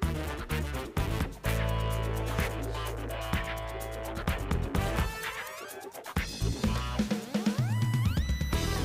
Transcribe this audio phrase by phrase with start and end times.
[0.00, 0.51] Thank you.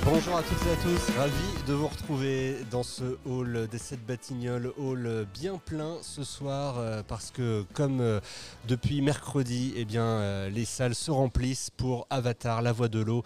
[0.09, 3.99] Bonjour à toutes et à tous, ravi de vous retrouver dans ce hall des 7
[4.05, 8.21] Batignolles, hall bien plein ce soir euh, parce que comme euh,
[8.69, 13.21] depuis mercredi, eh euh, les salles se remplissent pour Avatar, la voix de l'eau.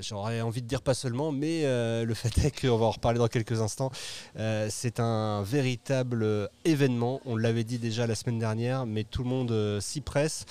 [0.00, 3.26] J'aurais envie de dire pas seulement, mais le fait est qu'on va en reparler dans
[3.26, 3.90] quelques instants.
[4.68, 9.80] C'est un véritable événement, on l'avait dit déjà la semaine dernière, mais tout le monde
[9.80, 10.46] s'y presse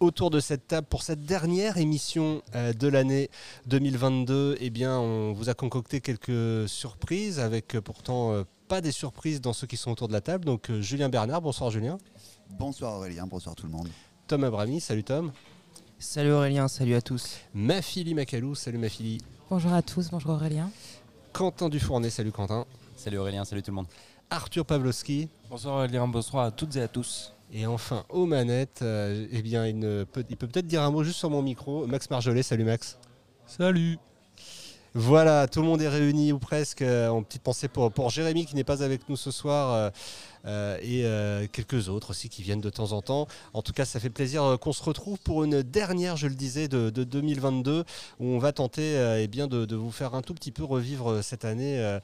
[0.00, 3.30] autour de cette table pour cette dernière émission euh, de l'année
[3.66, 4.56] 2022.
[4.60, 9.40] Eh bien, on vous a concocté quelques surprises avec euh, pourtant euh, pas des surprises
[9.40, 10.44] dans ceux qui sont autour de la table.
[10.44, 11.98] Donc, Julien Bernard, bonsoir Julien.
[12.50, 13.88] Bonsoir Aurélien, bonsoir tout le monde.
[14.26, 15.32] Tom Abrami, salut Tom.
[15.98, 17.38] Salut Aurélien, salut à tous.
[17.54, 19.18] Mafili Macalou, salut Mafili.
[19.50, 20.70] Bonjour à tous, bonjour Aurélien.
[21.32, 22.66] Quentin Dufournet, salut Quentin.
[22.96, 23.86] Salut Aurélien, salut tout le monde.
[24.30, 25.28] Arthur Pavlovski.
[25.48, 27.32] Bonsoir Aurélien, bonsoir à toutes et à tous.
[27.52, 29.80] Et enfin, aux manettes, euh, eh bien, il,
[30.12, 31.86] peut, il peut peut-être dire un mot juste sur mon micro.
[31.86, 32.98] Max Marjolet, salut Max.
[33.46, 33.98] Salut.
[34.94, 36.82] Voilà, tout le monde est réuni ou presque.
[36.82, 39.92] Euh, en petite pensée pour, pour Jérémy qui n'est pas avec nous ce soir.
[40.46, 43.26] Euh, et euh, quelques autres aussi qui viennent de temps en temps.
[43.52, 46.34] En tout cas, ça fait plaisir euh, qu'on se retrouve pour une dernière, je le
[46.34, 47.84] disais, de, 2022
[48.20, 51.44] où on va tenter eh bien de, vous faire un tout petit peu revivre cette
[51.44, 51.98] année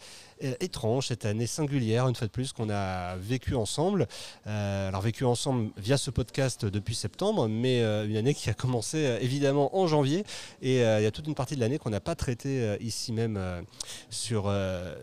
[0.61, 4.07] étrange, cette année singulière, une fois de plus, qu'on a vécu ensemble.
[4.47, 9.77] alors, vécu ensemble via ce podcast depuis septembre, mais une année qui a commencé évidemment
[9.77, 10.25] en janvier.
[10.63, 13.39] Et il y a toute une partie de l'année qu'on n'a pas traité ici même
[14.11, 14.45] sur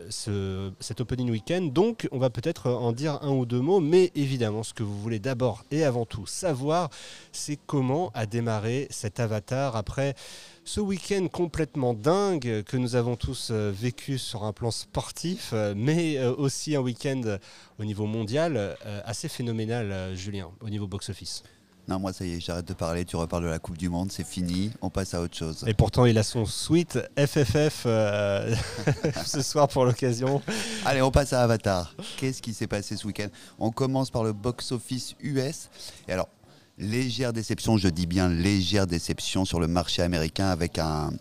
[0.10, 1.62] ce, cet opening week-end.
[1.62, 5.00] Donc, on va peut-être en dire un ou deux mots, mais évidemment, ce que vous
[5.00, 6.90] voulez d'abord et avant tout savoir,
[7.32, 10.16] c'est comment a démarré cet avatar après
[10.64, 15.74] ce week-end complètement dingue que nous avons tous euh, vécu sur un plan sportif, euh,
[15.76, 17.38] mais euh, aussi un week-end
[17.80, 21.44] au niveau mondial assez phénoménal, Julien, au niveau box-office.
[21.92, 24.14] Non, moi ça y est, j'arrête de parler, tu reparles de la Coupe du Monde,
[24.14, 25.66] c'est fini, on passe à autre chose.
[25.68, 28.56] Et pourtant il a son suite FFF euh,
[29.26, 30.42] ce soir pour l'occasion.
[30.86, 31.94] Allez, on passe à Avatar.
[32.16, 33.28] Qu'est-ce qui s'est passé ce week-end?
[33.60, 35.70] On commence par le box-office US.
[36.08, 36.30] Et alors,
[36.82, 41.12] légère déception, je dis bien légère déception sur le marché américain avec un,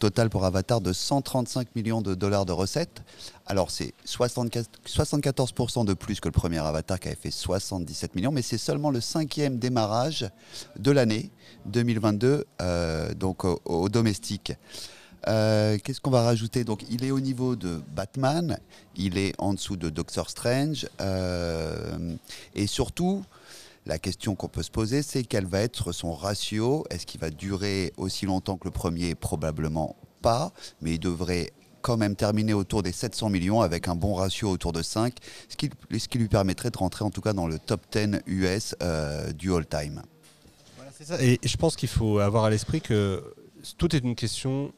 [0.00, 3.02] total pour Avatar de 135 millions de dollars de recettes.
[3.46, 8.42] Alors c'est 74% de plus que le premier Avatar qui avait fait 77 millions, mais
[8.42, 10.28] c'est seulement le cinquième démarrage
[10.78, 11.30] de l'année
[11.66, 14.54] 2022, euh, donc au, domestique.
[15.26, 16.64] Euh, qu'est-ce qu'on va rajouter?
[16.64, 18.58] Donc, il est au niveau de Batman,
[18.94, 22.14] il est en dessous de Doctor Strange, euh,
[22.54, 23.24] et surtout,
[23.86, 26.84] la question qu'on peut se poser, c'est quel va être son ratio.
[26.90, 29.14] Est-ce qu'il va durer aussi longtemps que le premier?
[29.14, 31.52] Probablement pas, mais il devrait
[31.82, 35.14] quand même terminer autour des 700 millions avec un bon ratio autour de 5,
[35.50, 39.32] ce qui, lui permettrait de rentrer en tout cas dans le top 10 US euh,
[39.32, 40.02] du all-time.
[41.20, 43.34] Et je pense qu'il faut avoir à l'esprit que
[43.76, 44.72] tout est une question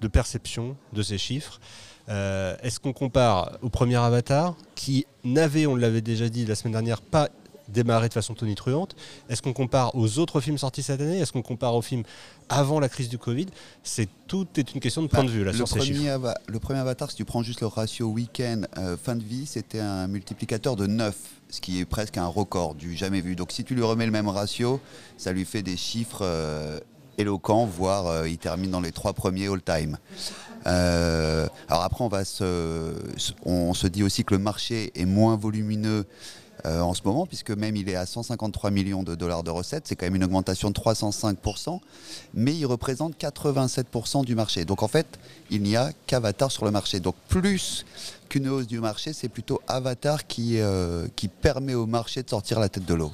[0.00, 1.60] de perception de ces chiffres.
[2.08, 6.72] Euh, est-ce qu'on compare au premier Avatar, qui n'avait, on l'avait déjà dit la semaine
[6.72, 7.28] dernière, pas
[7.70, 8.94] démarré de façon tonitruante
[9.28, 11.18] Est-ce qu'on compare aux autres films sortis cette année?
[11.18, 12.02] Est-ce qu'on compare aux films
[12.48, 13.46] avant la crise du Covid?
[13.82, 16.16] C'est tout est une question de point de vue là, le, premier
[16.46, 19.80] le premier Avatar, si tu prends juste le ratio week-end euh, fin de vie, c'était
[19.80, 21.16] un multiplicateur de 9
[21.52, 23.34] ce qui est presque un record du jamais vu.
[23.34, 24.80] Donc si tu lui remets le même ratio,
[25.18, 26.78] ça lui fait des chiffres euh,
[27.18, 29.98] éloquents, voire euh, il termine dans les trois premiers all-time.
[30.64, 31.48] alors
[31.82, 32.92] après, on, va se,
[33.44, 36.06] on se dit aussi que le marché est moins volumineux
[36.66, 39.84] euh, en ce moment, puisque même il est à 153 millions de dollars de recettes,
[39.86, 41.80] c'est quand même une augmentation de 305%,
[42.34, 44.64] mais il représente 87% du marché.
[44.64, 45.06] Donc en fait,
[45.50, 47.00] il n'y a qu'Avatar sur le marché.
[47.00, 47.84] Donc plus
[48.28, 52.60] qu'une hausse du marché, c'est plutôt Avatar qui, euh, qui permet au marché de sortir
[52.60, 53.12] la tête de l'eau.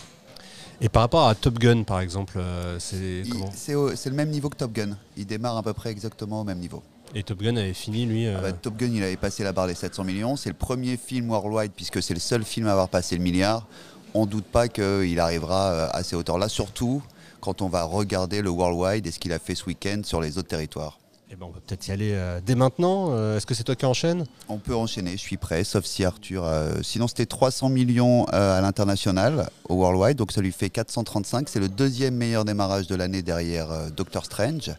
[0.80, 4.50] Et par rapport à Top Gun, par exemple, euh, c'est comment C'est le même niveau
[4.50, 4.96] que Top Gun.
[5.16, 6.82] Il démarre à peu près exactement au même niveau.
[7.18, 9.52] Et Top Gun avait fini, lui euh, ah bah, Top Gun, il avait passé la
[9.52, 10.36] barre des 700 millions.
[10.36, 13.66] C'est le premier film worldwide, puisque c'est le seul film à avoir passé le milliard.
[14.12, 17.02] On ne doute pas qu'il arrivera euh, à ces hauteurs-là, surtout
[17.40, 20.36] quand on va regarder le worldwide et ce qu'il a fait ce week-end sur les
[20.36, 20.98] autres territoires.
[21.30, 23.16] Eh ben on va peut-être y aller euh, dès maintenant.
[23.34, 26.46] Est-ce que c'est toi qui enchaîne On peut enchaîner, je suis prêt, sauf si Arthur.
[26.82, 31.48] sinon, c'était 300 millions à l'international, au worldwide, donc ça lui fait 435.
[31.48, 34.70] C'est le deuxième meilleur démarrage de l'année derrière Doctor Strange.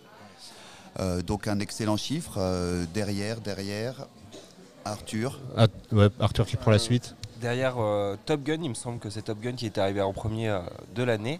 [0.99, 2.35] Euh, donc un excellent chiffre.
[2.37, 4.07] Euh, derrière, derrière,
[4.85, 5.39] Arthur.
[5.55, 5.67] Ah,
[6.19, 7.15] Arthur qui prend la suite.
[7.41, 10.13] Derrière euh, Top Gun, il me semble que c'est Top Gun qui est arrivé en
[10.13, 10.57] premier
[10.95, 11.39] de l'année.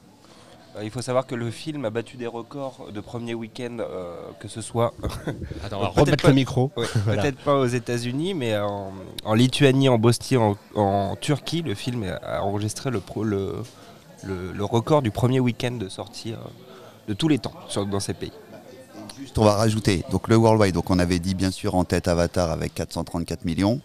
[0.75, 4.15] Euh, Il faut savoir que le film a battu des records de premier week-end, euh,
[4.39, 4.94] que ce soit
[5.65, 6.71] Attends, on va remettre pas- le micro.
[6.77, 7.21] Ouais, Voilà.
[7.24, 8.92] Peut-être pas aux États-Unis, mais en,
[9.25, 13.54] en Lituanie, en Bosnie, en, en Turquie, le film a enregistré le, pro- le,
[14.24, 16.38] le- le record du premier week-end de sortie euh,
[17.07, 18.33] de tous les temps sur- dans ces pays.
[19.19, 20.74] Juste, on va rajouter donc le worldwide.
[20.74, 23.81] Donc on avait dit bien sûr en tête Avatar avec 434 millions.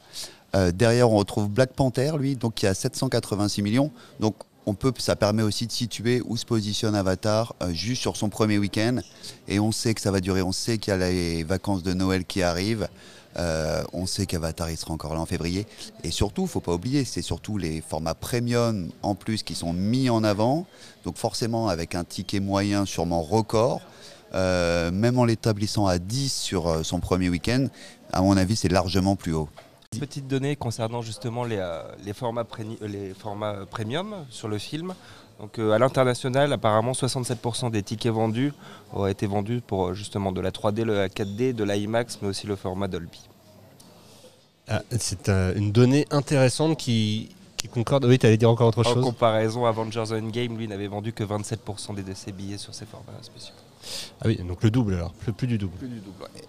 [0.54, 3.90] Euh, derrière, on retrouve Black Panther, lui, donc qui a 786 millions.
[4.20, 4.34] Donc
[4.66, 8.28] on peut, ça permet aussi de situer où se positionne Avatar euh, juste sur son
[8.28, 8.98] premier week-end.
[9.48, 10.42] Et on sait que ça va durer.
[10.42, 12.88] On sait qu'il y a les vacances de Noël qui arrivent.
[13.38, 15.66] Euh, on sait qu'Avatar il sera encore là en février.
[16.04, 20.10] Et surtout, faut pas oublier, c'est surtout les formats premium en plus qui sont mis
[20.10, 20.66] en avant.
[21.04, 23.80] Donc forcément avec un ticket moyen sûrement record.
[24.34, 27.66] Euh, même en l'établissant à 10 sur euh, son premier week-end,
[28.12, 29.48] à mon avis, c'est largement plus haut.
[29.98, 34.94] Petite donnée concernant justement les, euh, les formats, préni- les formats premium sur le film.
[35.38, 38.52] Donc euh, à l'international, apparemment 67% des tickets vendus
[38.94, 42.56] auraient été vendus pour justement de la 3D, la 4D, de l'IMAX, mais aussi le
[42.56, 43.20] format Dolby.
[44.68, 48.04] Ah, c'est euh, une donnée intéressante qui, qui concorde.
[48.06, 49.04] Oui, tu allais dire encore autre En chose.
[49.04, 53.12] comparaison, Avengers Endgame, lui, n'avait vendu que 27% des de ses billets sur ces formats
[53.22, 53.54] spéciaux.
[54.20, 55.74] Ah oui, donc le double alors, plus, plus du double.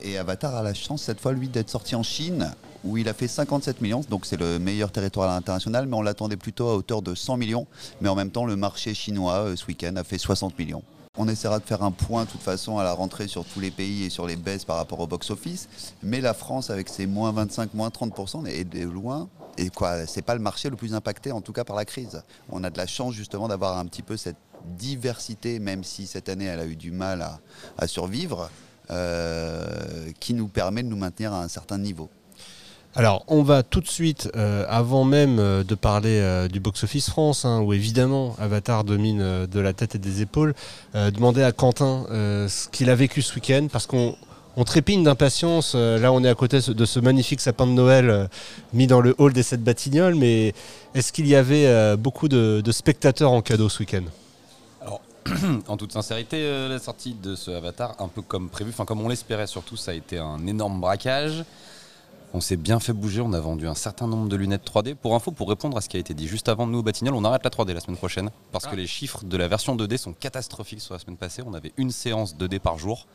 [0.01, 2.53] Et Avatar a la chance cette fois, lui, d'être sorti en Chine,
[2.83, 6.01] où il a fait 57 millions, donc c'est le meilleur territoire à l'international, mais on
[6.01, 7.67] l'attendait plutôt à hauteur de 100 millions.
[8.01, 10.83] Mais en même temps, le marché chinois, euh, ce week-end, a fait 60 millions.
[11.15, 13.69] On essaiera de faire un point, de toute façon, à la rentrée sur tous les
[13.69, 15.69] pays et sur les baisses par rapport au box-office.
[16.01, 19.29] Mais la France, avec ses moins 25, moins 30%, est de loin.
[19.57, 22.23] Et quoi, c'est pas le marché le plus impacté, en tout cas par la crise.
[22.49, 26.29] On a de la chance, justement, d'avoir un petit peu cette diversité, même si cette
[26.29, 27.25] année, elle a eu du mal
[27.77, 28.49] à, survivre,
[28.91, 29.65] euh,
[30.19, 32.09] qui nous permet de nous maintenir à un certain niveau.
[32.95, 37.45] Alors, on va tout de suite, euh, avant même euh, de parler du box-office France,
[37.45, 40.53] hein, où évidemment Avatar domine de la tête et des épaules,
[40.93, 44.15] demander à Quentin ce qu'il a vécu ce week-end, parce qu'on
[44.55, 45.73] on trépigne d'impatience.
[45.73, 48.29] là, on est à côté de ce magnifique sapin de Noël
[48.73, 50.53] mis dans le hall des sept Batignolles, mais
[50.93, 54.03] est-ce qu'il y avait beaucoup de, de spectateurs en cadeau ce week-end?
[55.67, 59.01] En toute sincérité, euh, la sortie de ce Avatar, un peu comme prévu, enfin comme
[59.01, 61.45] on l'espérait surtout, ça a été un énorme braquage.
[62.35, 64.95] On s'est bien fait bouger, on a vendu un certain nombre de lunettes 3D.
[64.95, 66.83] Pour info, pour répondre à ce qui a été dit juste avant de nous au
[66.83, 69.75] Batignolles, on arrête la 3D la semaine prochaine parce que les chiffres de la version
[69.75, 71.43] 2D sont catastrophiques sur la semaine passée.
[71.45, 73.05] On avait une séance 2D par jour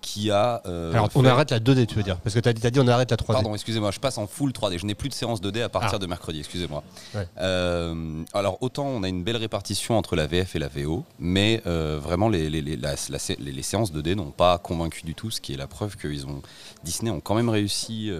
[0.00, 0.62] qui a.
[0.66, 2.60] euh, Alors, on fait- arrête la 2D, tu veux dire Parce que tu as, dit-
[2.60, 3.32] t'as dit on arrête la 3D.
[3.42, 4.78] Pardon, excusez-moi, je passe en full 3D.
[4.78, 5.98] Je n'ai plus de séance 2D à partir Ah.
[5.98, 6.82] de mercredi, excusez-moi.
[7.14, 7.26] Ouais.
[7.38, 11.62] Euh, alors, autant on a une belle répartition entre la VF et la VO, mais
[11.66, 15.04] euh, vraiment, les, les- les- la- la sé- les- les séances 2D n'ont pas convaincu
[15.04, 16.42] du tout, ce qui est la preuve que ils ont,
[16.84, 18.10] Disney ont quand même réussi,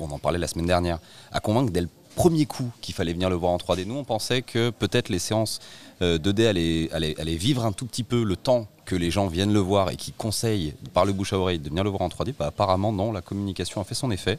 [0.00, 0.98] on en parlait la semaine dernière,
[1.32, 3.84] à convaincre dès le premier coup qu'il fallait venir le voir en 3D.
[3.86, 5.58] Nous, on pensait que peut-être les séances
[6.00, 9.52] 2D allaient, allaient- allaient vivre un tout petit peu le temps que les gens viennent
[9.52, 12.08] le voir et qui conseillent par le bouche à oreille de venir le voir en
[12.08, 12.34] 3D.
[12.38, 14.38] Bah, apparemment, non, la communication a fait son effet.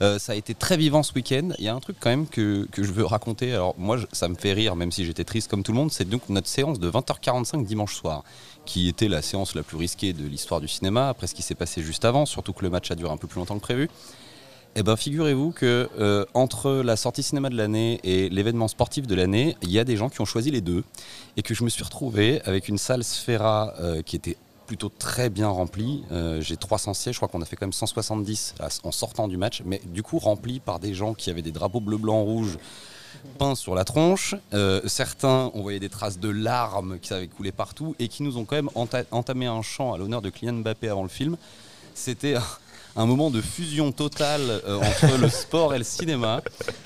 [0.00, 1.50] Euh, ça a été très vivant ce week-end.
[1.58, 3.52] Il y a un truc quand même que, je veux raconter.
[3.52, 5.92] Alors moi, ça me fait rire, même si j'étais triste comme tout le monde.
[5.92, 8.24] C'est donc notre séance de 20h45 dimanche soir,
[8.64, 11.54] qui était la séance la plus risquée de l'histoire du cinéma, après ce qui s'est
[11.54, 13.88] passé juste avant, surtout que le match a duré un peu plus longtemps que prévu.
[14.74, 19.14] Eh ben, figurez-vous que euh, entre la sortie cinéma de l'année et l'événement sportif de
[19.14, 20.82] l'année, il y a des gens qui ont choisi les deux,
[21.36, 24.36] et que je me suis retrouvé avec une salle Sfera euh, qui était
[24.66, 26.04] plutôt très bien remplie.
[26.10, 29.28] Euh, J'ai 300 sièges, je crois qu'on a fait quand même 170 à- en sortant
[29.28, 32.22] du match, mais du coup rempli par des gens qui avaient des drapeaux bleu, blanc,
[32.22, 32.56] rouge
[33.38, 34.34] peints sur la tronche.
[34.86, 38.46] Certains, on voyait des traces de larmes qui avaient coulé partout et qui nous ont
[38.46, 41.36] quand même enta- entamé un chant à l'honneur de Kylian Mbappé avant le film.
[41.94, 42.34] C'était
[42.96, 46.42] un- moment de fusion totale euh, entre le sport et le cinéma.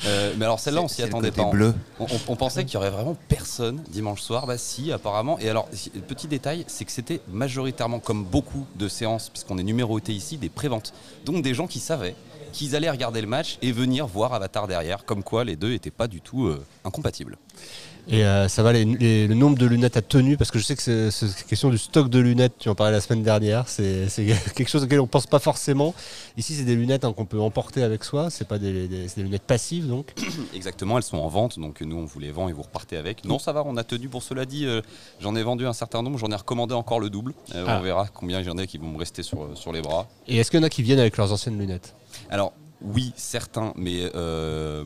[0.07, 1.45] Euh, mais alors celle-là, on s'y attendait pas.
[1.51, 1.75] bleu.
[2.01, 4.47] On, on- on pensait qu'il y aurait vraiment personne dimanche soir.
[4.47, 5.39] Bah si, apparemment.
[5.39, 5.69] Et alors,
[6.09, 10.49] petit détail, c'est que c'était majoritairement, comme beaucoup de séances, puisqu'on est numéroté ici, des
[10.49, 10.93] préventes.
[11.25, 12.15] Donc des gens qui savaient
[12.53, 15.05] qu'ils allaient regarder le match et venir voir Avatar derrière.
[15.05, 17.37] Comme quoi, les deux n'étaient pas du tout euh, incompatibles.
[18.09, 20.65] Et euh, ça va, les- les- le nombre de lunettes a tenu, parce que je
[20.65, 23.69] sais que c'est c'est question du stock de lunettes, tu en parlais la semaine dernière,
[23.69, 24.07] c'est
[24.55, 25.93] quelque chose auquel on pense pas forcément.
[26.37, 29.43] Ici, c'est des lunettes hein, qu'on peut emporter avec soi, c'est pas des, des- lunettes
[29.43, 30.13] passives donc.
[30.55, 33.25] Exactement, elles sont en vente, donc nous on vous les vend et vous repartez avec.
[33.25, 34.09] Non, ça va, on a tenu.
[34.09, 34.83] Pour cela dit, euh,
[35.21, 37.35] j'en ai vendu un certain nombre, j'en ai recommandé encore le double.
[37.57, 37.79] Euh, Ah.
[37.81, 40.07] On verra combien il y en a qui vont me rester sur, sur les bras.
[40.29, 41.95] Et est-ce qu'il y en a qui viennent avec leurs anciennes lunettes?
[42.31, 44.85] Alors, oui, certains, mais euh,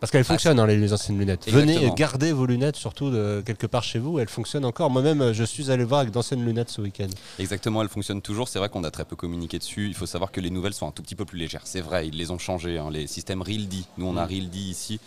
[0.00, 1.46] Parce qu'elles fonctionnent, hein, les, les anciennes lunettes.
[1.46, 1.78] Exactement.
[1.80, 4.18] Venez garder vos lunettes, surtout de- quelque part chez vous.
[4.18, 4.88] Elles fonctionnent encore.
[4.90, 7.08] Moi-même, euh, je suis allé voir avec d'anciennes lunettes ce week-end.
[7.38, 8.48] Exactement, elle fonctionne toujours.
[8.48, 9.86] C'est vrai qu'on a très peu communiqué dessus.
[9.88, 11.62] Il faut savoir que les nouvelles sont un tout petit peu plus légères.
[11.64, 12.78] C'est vrai, ils les ont changées.
[12.78, 12.88] hein.
[12.90, 15.00] Les systèmes RealD, nous on a RealD ici,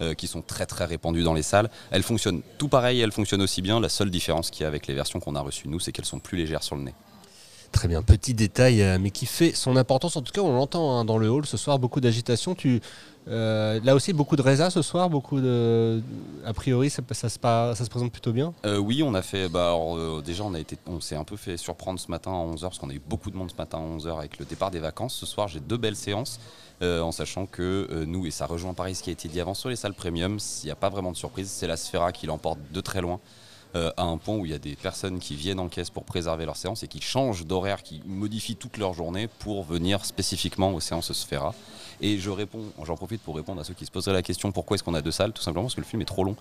[0.00, 1.68] euh, qui sont très très répandus dans les salles.
[1.90, 3.80] Elles fonctionnent tout pareil, elles fonctionnent aussi bien.
[3.80, 6.04] La seule différence qu'il y a avec les versions qu'on a reçues nous, c'est qu'elles
[6.06, 6.94] sont plus légères sur le nez.
[7.72, 10.16] Très bien, petit détail, euh, mais qui fait son importance.
[10.16, 12.56] En tout cas, on l'entend hein, dans le hall ce soir, beaucoup d'agitation.
[13.28, 16.00] Euh, là aussi, beaucoup de résa ce soir, beaucoup de.
[16.46, 18.54] A priori, ça, se, présente plutôt bien.
[18.64, 19.50] Euh, oui, on a fait.
[19.50, 19.76] Bah,
[20.24, 22.78] déjà, on a été, on s'est un peu fait surprendre ce matin à 11h parce
[22.78, 25.14] qu'on a eu beaucoup de monde ce matin à 11h avec le départ des vacances.
[25.14, 26.40] Ce soir, j'ai deux belles séances.
[26.80, 29.68] en sachant que nous, et ça rejoint pareil ce qui a été dit avant sur
[29.68, 32.58] les salles premium, s'il n'y a pas vraiment de surprise, c'est la Sphera qui l'emporte
[32.72, 33.20] de très loin.
[33.74, 36.04] Euh, à un point où il y a des personnes qui viennent en caisse pour
[36.04, 40.72] préserver leur séance et qui changent d'horaire, qui modifient toute leur journée pour venir spécifiquement
[40.72, 41.54] aux séances Sphera.
[42.00, 44.76] Et je réponds, j'en profite pour répondre à ceux qui se poseraient la question pourquoi
[44.76, 45.32] est-ce qu'on a deux salles?
[45.32, 46.36] Tout simplement parce que le film est trop long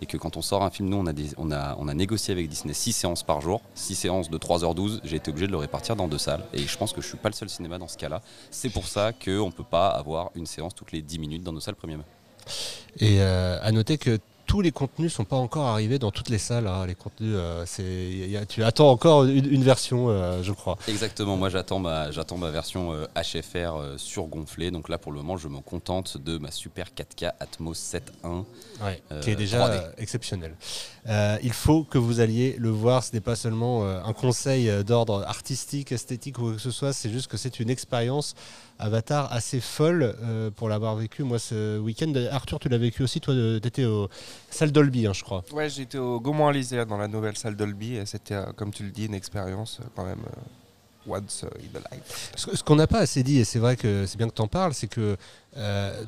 [0.00, 0.96] et que quand on sort un film, nous
[1.36, 5.30] on a, négocié avec Disney 6 séances par jour, 6 séances de 3h12, j'ai été
[5.30, 7.34] obligé de le répartir dans deux salles et je pense que je suis pas le
[7.34, 8.22] seul cinéma dans ce cas-là.
[8.50, 11.52] C'est pour ça qu'on ne peut pas avoir une séance toutes les 10 minutes dans
[11.52, 12.02] nos salles premium.
[12.98, 16.38] Et euh, à noter que tous les contenus sont pas encore arrivés dans toutes les
[16.38, 16.66] salles.
[16.66, 16.84] hein.
[16.86, 20.76] Les contenus, euh, c'est, y a- tu attends encore une, une version, euh, je crois.
[20.88, 25.18] Exactement, moi j'attends ma, j'attends ma version euh, HFR euh, surgonflée, donc là pour le
[25.18, 28.44] moment je me contente de ma super 4K Atmos 7.1.
[28.82, 29.82] Ouais, Euh, qui est déjà 3D.
[29.98, 30.54] exceptionnel.
[31.08, 33.04] Euh, il faut que vous alliez le voir.
[33.04, 36.92] Ce n'est pas seulement un conseil d'ordre artistique, esthétique ou quoi que ce soit.
[36.92, 38.34] C'est juste que c'est une expérience
[38.78, 41.22] Avatar assez folle euh, pour l'avoir vécu.
[41.22, 43.20] Moi, ce week-end, Arthur, tu l'as vécu aussi.
[43.20, 44.08] Toi, tu étais au
[44.50, 45.44] salle Dolby, hein, je crois.
[45.52, 48.84] Ouais, j'étais au gaumont Alizé dans la nouvelle salle Dolby et c'était, euh, comme tu
[48.84, 50.40] le dis, une expérience euh, quand même euh,
[51.08, 52.32] once euh, in a life.
[52.36, 54.48] Ce, qu'on n'a pas assez dit, et c'est vrai que c'est bien que tu en
[54.48, 55.16] parles, c'est que
[55.56, 56.04] euh,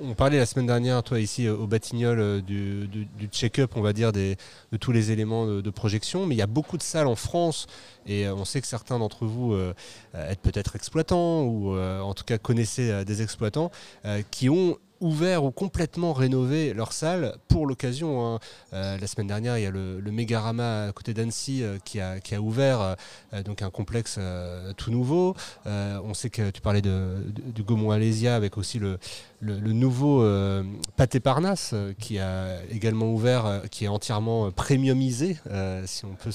[0.00, 4.12] on parlait la semaine dernière, toi ici au Batignolles, euh, du, check-up, on va dire,
[4.12, 4.36] de
[4.78, 6.26] tous les éléments de, projection.
[6.26, 7.66] Mais il y a beaucoup de salles en France,
[8.06, 9.74] et euh, on sait que certains d'entre vous euh,
[10.14, 13.70] euh, êtes peut-être exploitants, ou euh, en tout cas connaissez euh, des exploitants,
[14.04, 18.26] euh, qui ont ouvert ou complètement rénové leur salle pour l'occasion.
[18.26, 18.38] hein.
[18.72, 22.00] Euh, la semaine dernière, il y a le, le Mégarama à côté d'Annecy euh, qui,
[22.00, 22.96] a, ouvert
[23.32, 24.18] euh, donc un complexe
[24.76, 25.34] tout nouveau.
[25.66, 27.18] On sait que tu parlais de-
[27.54, 28.98] du Gaumont Alésia avec aussi le,
[29.44, 30.62] le, nouveau euh,
[30.96, 35.36] Pâté Parnasse euh, qui a également ouvert, euh, qui est entièrement premiumisé,
[35.86, 36.30] si on peut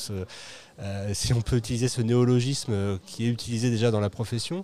[1.11, 4.63] si on peut utiliser ce néologisme qui est utilisé déjà dans la profession,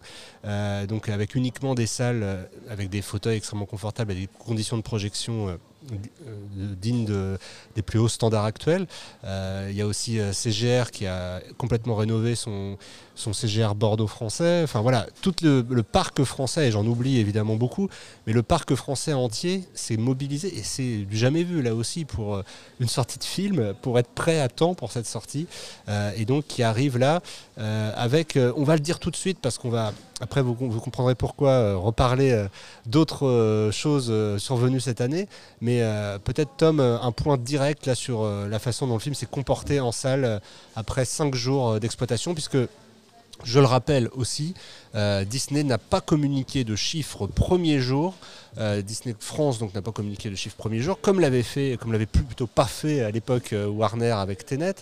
[0.88, 5.58] donc avec uniquement des salles avec des fauteuils extrêmement confortables et des conditions de projection
[5.92, 7.38] euh, di- dignes de-
[7.76, 8.88] des plus hauts standards actuels.
[9.24, 12.78] Euh, Il y a aussi euh, CGR qui a complètement rénové son,
[13.16, 14.62] son CGR Bordeaux français.
[14.64, 17.90] Enfin voilà, tout le, parc français, et j'en oublie évidemment beaucoup,
[18.28, 22.42] mais le parc français entier s'est mobilisé et c'est jamais vu là aussi pour
[22.80, 25.48] une sortie de film, pour être prêt à temps pour cette sortie.
[26.18, 27.22] Et donc qui arrive là
[27.58, 31.50] avec, on va le dire tout de suite parce qu'on va, après vous, comprendrez pourquoi,
[31.50, 32.48] euh, reparler euh,
[32.86, 35.28] d'autres euh, choses survenues cette année.
[35.62, 35.82] Mais
[36.24, 39.92] peut-être Tom, un point direct là sur la façon dont le film s'est comporté en
[39.92, 40.42] salle
[40.76, 42.58] après cinq jours d'exploitation, puisque
[43.44, 44.54] je le rappelle aussi,
[45.26, 48.16] Disney n'a pas communiqué de chiffres premier jour.
[48.84, 52.06] Disney France donc n'a pas communiqué de chiffres premier jour, comme l'avait fait, comme l'avait
[52.06, 54.76] plutôt pas fait à l'époque Warner avec Tenet.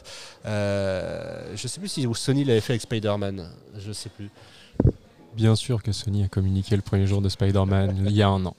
[0.46, 3.50] Je sais plus si Sony l'avait fait avec Spider-Man.
[3.80, 4.30] Je sais plus.
[5.36, 8.46] Bien sûr que Sony a communiqué le premier jour de Spider-Man il y a un
[8.46, 8.56] an.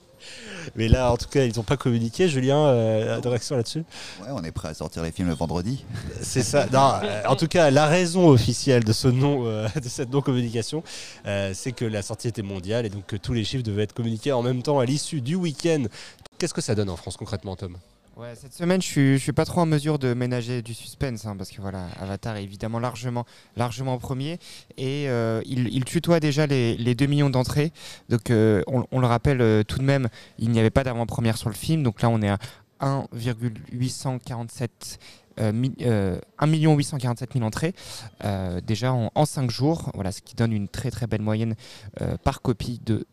[0.75, 2.27] Mais là, en tout cas, ils n'ont pas communiqué.
[2.27, 3.83] Julien, euh, de réaction là-dessus
[4.21, 5.85] Ouais, on est prêt à sortir les films le vendredi.
[6.21, 6.65] C'est ça.
[6.71, 10.83] Non, euh, en tout cas, la raison officielle de ce non, euh, de cette non-communication,
[11.27, 13.93] euh, c'est que la sortie était mondiale et donc que tous les chiffres devaient être
[13.93, 15.83] communiqués en même temps à l'issue du week-end.
[16.39, 17.77] Qu'est-ce que ça donne en France concrètement, Tom?
[18.35, 21.49] Cette semaine, je suis, suis pas trop en mesure de ménager du suspense hein, parce
[21.51, 23.25] que voilà, Avatar est évidemment largement,
[23.57, 24.39] largement premier
[24.77, 27.73] et euh, il, tutoie déjà les, les 2 millions d'entrées.
[28.07, 30.07] Donc, euh, on, le rappelle euh, tout de même,
[30.39, 31.83] il n'y avait pas d'avant-première sur le film.
[31.83, 32.37] Donc là, on est à
[32.79, 34.99] 1,847
[35.41, 37.73] euh, mi- euh, 1 847 000 entrées
[38.63, 41.55] déjà en, en 5 jours, voilà, ce qui donne une très très belle moyenne
[42.23, 43.05] par copie de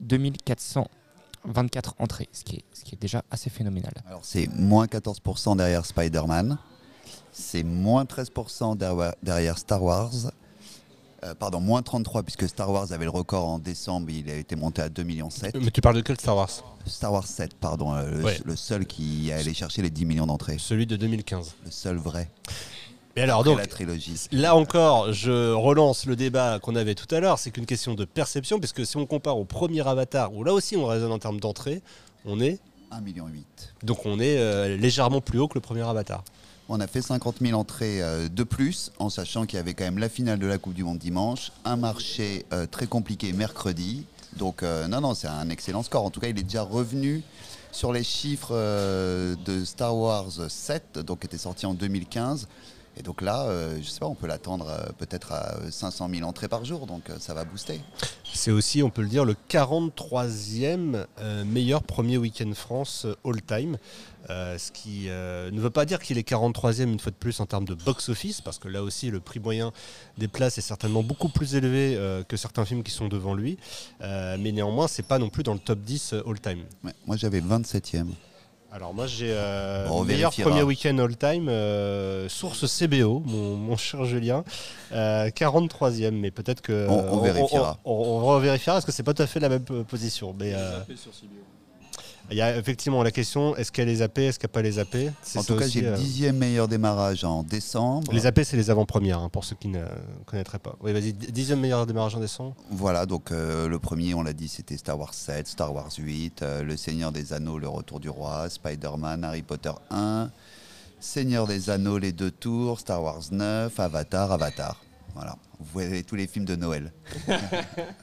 [1.44, 3.92] 2424 entrées, ce qui est, ce qui est déjà assez phénoménal.
[4.06, 6.58] Alors c'est moins 14% derrière Spider-Man,
[7.32, 10.12] c'est moins 13% derrière- derrière Star Wars,
[11.25, 14.56] Euh, pardon, moins 33 puisque Star Wars avait le record en décembre, il a été
[14.56, 15.28] monté à 2,7 millions.
[15.64, 16.50] Mais tu parles de quel Star Wars?
[16.84, 18.40] Star Wars 7, pardon, euh, le, Ouais.
[18.44, 21.54] le seul qui est allé chercher les 10 millions d'entrées, Celui de 2015.
[21.64, 22.28] le seul vrai.
[23.16, 24.28] Et alors, donc, la trilogie.
[24.33, 27.38] Là encore, je relance le débat qu'on avait tout à l'heure.
[27.38, 30.76] C'est qu'une question de perception, puisque si on compare au premier Avatar, où là aussi
[30.76, 31.83] on raisonne en termes d'entrée,
[32.25, 32.59] on est
[32.90, 33.26] 1,8 million.
[33.83, 36.25] Donc on est euh, légèrement plus haut que le premier Avatar.
[36.69, 39.85] On a fait 50 000 entrées euh, de plus, en sachant qu'il y avait quand
[39.85, 44.07] même la finale de la Coupe du Monde dimanche, un marché euh, très compliqué mercredi.
[44.37, 46.04] Donc euh, non, non, c'est un excellent score.
[46.04, 47.23] En tout cas, il est déjà revenu
[47.73, 52.49] sur les chiffres euh, de Star Wars 7, donc qui était sorti en 2015.
[52.96, 56.28] Et donc là, euh, je sais pas, on peut l'attendre euh, peut-être à 500 000
[56.28, 57.80] entrées par jour, donc euh, ça va booster.
[58.34, 63.78] C'est aussi, on peut le dire, le 43e euh, meilleur premier week-end France euh, all-time.
[64.30, 67.40] Euh, ce qui euh, ne veut pas dire qu'il est 43e une fois de plus
[67.40, 69.72] en termes de box-office, parce que là aussi le prix moyen
[70.16, 73.58] des places est certainement beaucoup plus élevé euh, que certains films qui sont devant lui.
[74.00, 76.62] Euh, mais néanmoins, c'est pas non plus dans le top 10 euh, all-time.
[76.84, 78.06] Ouais, moi, j'avais 27e.
[78.75, 80.49] Alors moi j'ai euh, Bon, meilleur vérifiera.
[80.49, 84.45] premier week-end all-time, euh, source CBO, mon, mon cher Julien,
[84.93, 86.87] euh, 43e, mais peut-être que...
[86.88, 87.79] On- on vérifiera.
[87.85, 90.35] On, on- on vérifiera, parce que c'est pas tout à fait la même euh, position.
[90.41, 90.79] Mais euh,
[92.31, 94.73] il y a effectivement la question, est-ce qu'elle est zappée, est-ce qu'elle pas les
[95.23, 98.12] C'est En tout cas, j'ai le euh, dixième meilleur démarrage en décembre.
[98.12, 99.85] Les zappés, c'est les avant-premières, hein, pour ceux qui ne
[100.25, 100.76] connaîtraient pas.
[100.81, 102.55] Oui, vas-y, dixième meilleur démarrage en décembre.
[102.71, 106.43] Voilà, donc euh, le premier, on l'a dit, c'était Star Wars 7, Star Wars 8,
[106.43, 110.31] euh, Le Seigneur des Anneaux, Le Retour du Roi, Spider-Man, Harry Potter 1,
[111.00, 114.81] Seigneur des Anneaux, Les Deux Tours, Star Wars 9, Avatar, Avatar.
[115.14, 116.93] Voilà, vous voyez tous les films de Noël.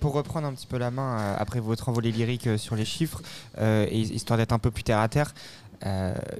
[0.00, 2.84] Pour, reprendre un petit peu la main euh, après votre envolée lyrique euh, sur les
[2.84, 3.22] chiffres,
[3.58, 5.34] euh, histoire d'être un peu plus terre à terre,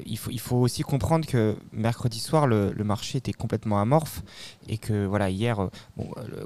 [0.06, 4.22] il, faut, aussi comprendre que mercredi soir, le, marché était complètement amorphe
[4.68, 5.68] et que voilà, hier,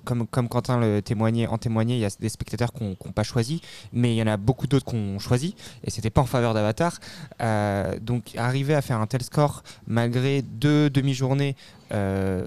[0.05, 3.61] comme, Quentin le témoignait, en témoignait, il y a des spectateurs qui n'ont pas choisi,
[3.93, 5.55] mais il y en a beaucoup d'autres qui ont choisi
[5.85, 6.99] et c'était pas en faveur d'Avatar.
[8.01, 11.55] Donc arriver à faire un tel score malgré deux demi-journées
[11.93, 12.47] euh,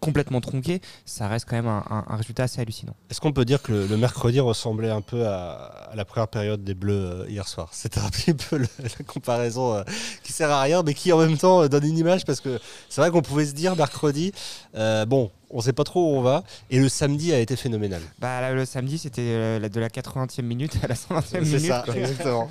[0.00, 2.94] complètement tronquées, ça reste quand même un- résultat assez hallucinant.
[3.10, 6.74] Est-ce qu'on peut dire que le, mercredi ressemblait un peu à, la première période des
[6.74, 7.68] Bleus euh, hier soir?
[7.72, 9.82] C'était un petit peu la comparaison euh,
[10.22, 13.00] qui sert à rien, mais qui en même temps donne une image parce que c'est
[13.00, 14.32] vrai qu'on pouvait se dire mercredi,
[14.74, 18.00] bon, on sait pas trop où on va, et le samedi a été phénoménal.
[18.18, 21.60] Bah, là, le samedi, c'était euh, de la 80e minute à la 120e C'est minute.
[21.68, 21.94] ça, quoi.
[21.96, 22.48] exactement.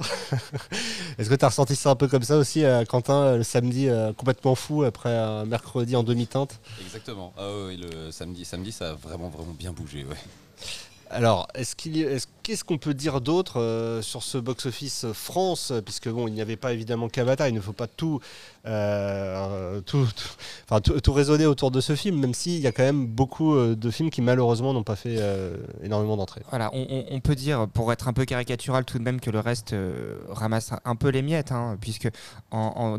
[1.18, 3.90] Est-ce que tu as ressenti ça un peu comme ça aussi, euh, Quentin, le samedi
[3.90, 6.60] euh, complètement fou après un mercredi en demi-teinte?
[6.86, 7.34] Exactement.
[7.38, 10.04] Ah ouais, ouais, le samedi, samedi, ça a vraiment, vraiment bien bougé.
[10.06, 10.16] Ouais.
[11.12, 11.76] Alors, est-ce
[12.44, 16.56] qu'est-ce qu'on peut dire d'autre euh, sur ce box-office France Puisque bon, il n'y avait
[16.56, 18.20] pas évidemment qu'Avatar, il ne faut pas tout,
[18.66, 20.08] euh, tout,
[21.04, 23.92] tout- raisonner autour de ce film, même s'il y a quand même beaucoup euh, de
[23.92, 25.20] films qui malheureusement n'ont pas fait
[25.84, 26.42] énormément d'entrées.
[26.50, 29.76] Voilà, on, peut dire, pour être un peu caricatural tout de même, que le reste
[30.30, 32.10] ramasse un peu les miettes, hein, puisque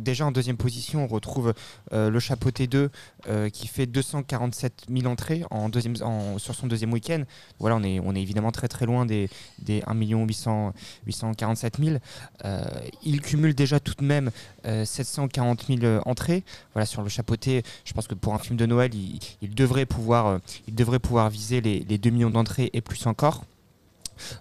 [0.01, 1.55] déjà en deuxième position, on retrouve
[1.91, 2.91] le Chapeauté 2
[3.29, 5.95] euh, qui fait 247 000 entrées en deuxième,
[6.39, 7.23] sur son deuxième week-end.
[7.61, 10.73] Voilà, on est, on est évidemment très très loin des, des 1 800
[11.07, 11.97] 847 000.
[12.45, 12.65] Euh,
[13.05, 14.31] il cumule déjà tout de même
[14.67, 16.45] euh, 740 000 entrées.
[16.75, 19.87] Voilà, sur le Chapeauté, je pense que pour un film de Noël, il, il devrait,
[19.87, 20.39] pouvoir, euh,
[20.69, 23.45] il devrait pouvoir viser les, les 2 millions d'entrées et plus encore.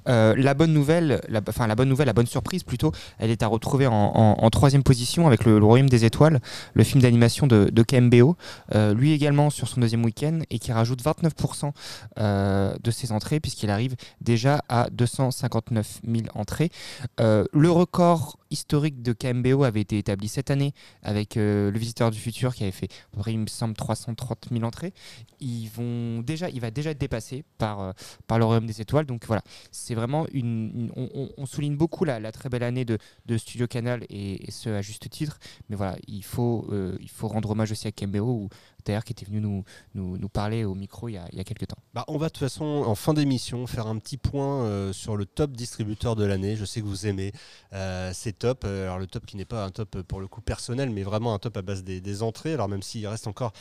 [0.08, 1.42] Euh, la bonne nouvelle, la,
[1.76, 5.90] bonne nouvelle, la surprise plutôt, elle est à retrouver en, troisième position avec le, Royaume
[5.90, 6.40] des Étoiles,
[6.74, 8.36] le film d'animation de, KMBO,
[8.76, 11.72] euh, lui également sur son deuxième week-end et qui rajoute 29%
[12.20, 16.70] euh, de ses entrées puisqu'il arrive déjà à 259 000 entrées.
[17.18, 22.20] Le record historique de KMBO avait été établi cette année avec euh, Le Visiteur du
[22.20, 22.90] Futur qui avait fait,
[23.28, 24.94] il me semble, 330 000 entrées.
[25.40, 27.92] Ils vont déjà, il va déjà être dépassé par, euh,
[28.28, 29.06] par des Étoiles.
[29.06, 30.92] Donc voilà, c'est vraiment une.
[30.96, 34.82] on, souligne beaucoup la, la très belle année de, de Studio Canal et, ce à
[34.82, 35.40] juste titre.
[35.70, 38.50] Mais voilà, il faut, euh, il faut rendre hommage aussi à Kembeo, ou
[38.86, 39.64] d'ailleurs qui était venu nous,
[39.94, 41.78] nous, parler au micro il y a, il y a quelques temps.
[41.94, 45.18] Bah, on va de toute façon, en fin d'émission, faire un petit point euh, sur
[45.18, 46.56] le top distributeur de l'année.
[46.56, 47.32] Je sais que vous aimez
[47.74, 48.62] euh, ces tops.
[48.66, 51.04] Euh, Alors, le top qui n'est pas un top euh, pour le coup personnel, mais
[51.04, 52.54] vraiment un top à base des, entrées.
[52.54, 53.54] Alors, même s'il reste encore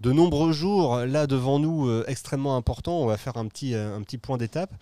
[0.00, 4.18] de nombreux jours là devant nous extrêmement importants, on va faire un petit, un petit
[4.18, 4.74] point d'étape.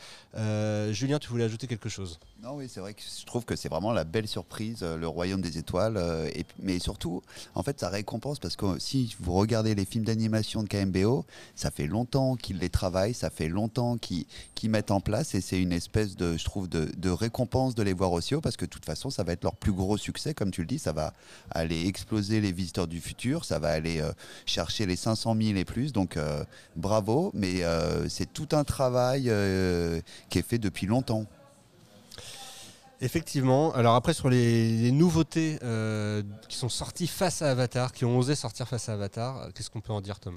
[0.90, 2.18] Julien, tu voulais ajouter quelque chose?
[2.44, 5.08] Non, oui, c'est vrai que je trouve que c'est vraiment la belle surprise, euh, le
[5.08, 5.96] Royaume des Étoiles.
[5.96, 6.28] euh,
[6.58, 7.22] mais surtout,
[7.54, 11.70] en fait, ça récompense parce que si vous regardez les films d'animation de KMBO, ça
[11.70, 14.26] fait longtemps qu'ils les travaillent, ça fait longtemps qu'ils
[14.64, 18.12] mettent en place et c'est une espèce de, je trouve, de, récompense de les voir
[18.12, 20.50] aussi haut parce que de toute façon, ça va être leur plus gros succès, comme
[20.50, 21.14] tu le dis, ça va
[21.50, 24.12] aller exploser les visiteurs du futur, ça va aller euh,
[24.44, 25.94] chercher les 500 000 et plus.
[25.94, 26.18] Donc,
[26.76, 27.62] bravo, mais
[28.08, 29.32] c'est tout un travail
[30.28, 31.24] qui est fait depuis longtemps.
[33.04, 33.70] Effectivement.
[33.74, 38.34] Alors après sur les, nouveautés euh, qui sont sorties face à Avatar, qui ont osé
[38.34, 40.34] sortir face à Avatar, euh, qu'est-ce qu'on peut en dire, Tom?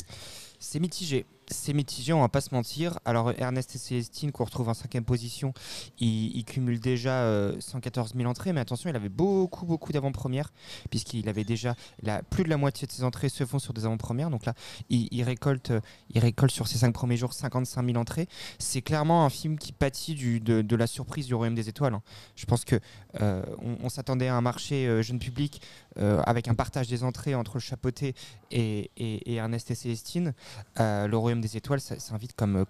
[0.60, 1.26] C'est mitigé.
[1.50, 3.00] C'est mitigé, on va pas se mentir.
[3.06, 5.54] Alors Ernest et Célestine, qu'on retrouve en cinquième position,
[6.00, 10.52] il, il cumule déjà euh, 114 000 entrées, mais attention, il avait beaucoup, beaucoup d'avant-premières,
[10.90, 13.86] puisqu'il avait déjà la, plus de la moitié de ses entrées se font sur des
[13.86, 14.30] avant-premières.
[14.30, 14.54] Donc là,
[14.90, 15.82] il, récolte, euh,
[16.14, 18.28] il récolte sur ses cinq premiers jours 55 000 entrées.
[18.60, 21.94] C'est clairement un film qui pâtit de, la surprise du Royaume des Étoiles.
[21.94, 22.04] hein.
[22.36, 22.80] Je pense que
[23.22, 23.44] euh,
[23.82, 25.62] on, s'attendait à un marché euh, jeune public
[26.00, 28.14] euh, avec un partage des entrées entre le chapeauté
[28.52, 30.34] et, et- Ernest et Célestine.
[30.80, 32.66] Euh, le Royaume des Étoiles s'invite comme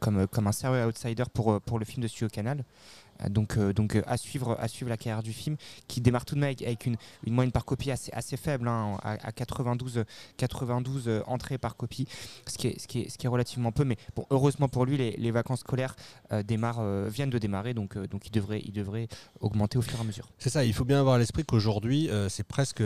[0.47, 2.63] un sérieux outsider pour, euh, pour le film de Studio Canal.
[3.23, 6.25] Euh, Donc, euh, donc euh, à, suivre, à suivre la carrière du film qui démarre
[6.25, 10.03] tout de même avec, une, moyenne par copie assez, assez faible, hein, à, à 92,
[10.37, 12.07] 92 euh, entrées par copie,
[12.47, 13.83] ce qui, est, ce, qui est, ce qui est relativement peu.
[13.83, 15.95] Mais bon, heureusement pour lui, les, les vacances scolaires
[16.45, 19.07] démarrent, viennent de démarrer, donc, donc il, devrait, il devrait
[19.39, 20.29] augmenter au fur et à mesure.
[20.37, 22.81] C'est ça, il faut bien avoir à l'esprit qu'aujourd'hui, c'est presque.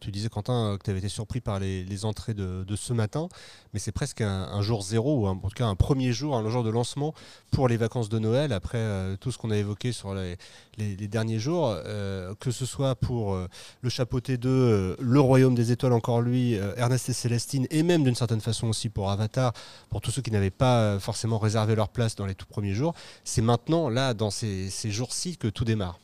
[0.00, 3.28] tu disais, Quentin, que tu avais été surpris par les, entrées de, de ce matin,
[3.72, 6.64] mais c'est presque un, jour zéro, ou en tout cas un premier jour, un jour
[6.64, 7.14] de lancement
[7.50, 10.36] pour les vacances de Noël, après tout ce qu'on a évoqué sur les,
[11.08, 13.48] derniers jours, euh, que ce soit pour euh,
[13.80, 18.04] le chapeauté 2, euh, Le Royaume des Étoiles, encore lui, Ernest et Célestine, et même
[18.04, 19.52] d'une certaine façon aussi pour Avatar,
[19.88, 22.94] pour tous ceux qui n'avaient pas forcément réservé leur place dans les tout premiers jours.
[23.24, 25.98] C'est maintenant, là, dans ces, jours-ci, que tout démarre.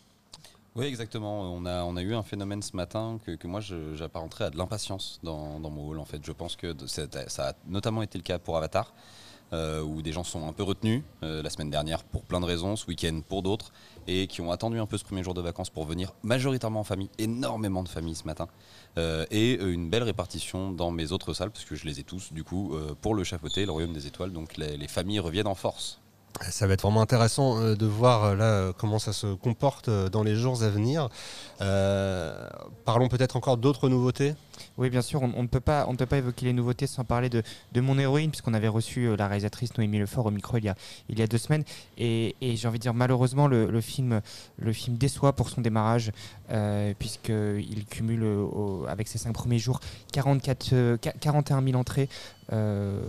[0.74, 1.52] Oui, exactement.
[1.54, 3.60] On a, eu un phénomène ce matin que, moi
[3.94, 5.98] j'apparenterais à de l'impatience dans, mon hall.
[5.98, 8.92] En fait, je pense que ça a notamment été le cas pour Avatar,
[9.52, 12.46] euh, où des gens sont un peu retenus euh, la semaine dernière pour plein de
[12.46, 13.72] raisons, ce week-end pour d'autres,
[14.06, 16.84] et qui ont attendu un peu ce premier jour de vacances pour venir majoritairement en
[16.84, 18.48] famille, énormément de familles ce matin,
[18.96, 22.32] Euh, et une belle répartition dans mes autres salles, parce que je les ai tous
[22.32, 24.32] du coup pour le chapeauté, le Royaume des Étoiles.
[24.32, 26.00] Donc les, les familles reviennent en force.
[26.50, 30.62] Ça va être vraiment intéressant de voir là comment ça se comporte dans les jours
[30.62, 31.08] à venir.
[32.84, 34.34] Parlons peut-être encore d'autres nouveautés?
[34.76, 37.04] Oui, bien sûr, on, ne peut pas, on ne peut pas évoquer les nouveautés sans
[37.04, 37.42] parler de,
[37.80, 41.26] mon héroïne, puisqu'on avait reçu euh, la réalisatrice Noémie Lefort au micro il y a,
[41.26, 41.64] deux semaines.
[41.96, 44.20] Et, j'ai envie de dire, malheureusement, le, film,
[44.58, 46.12] le film déçoit pour son démarrage,
[46.50, 49.80] euh, puisqu'il cumule euh, avec ses cinq premiers jours
[50.12, 52.08] 44, euh, qua- 41 000 entrées,
[52.52, 53.00] euh,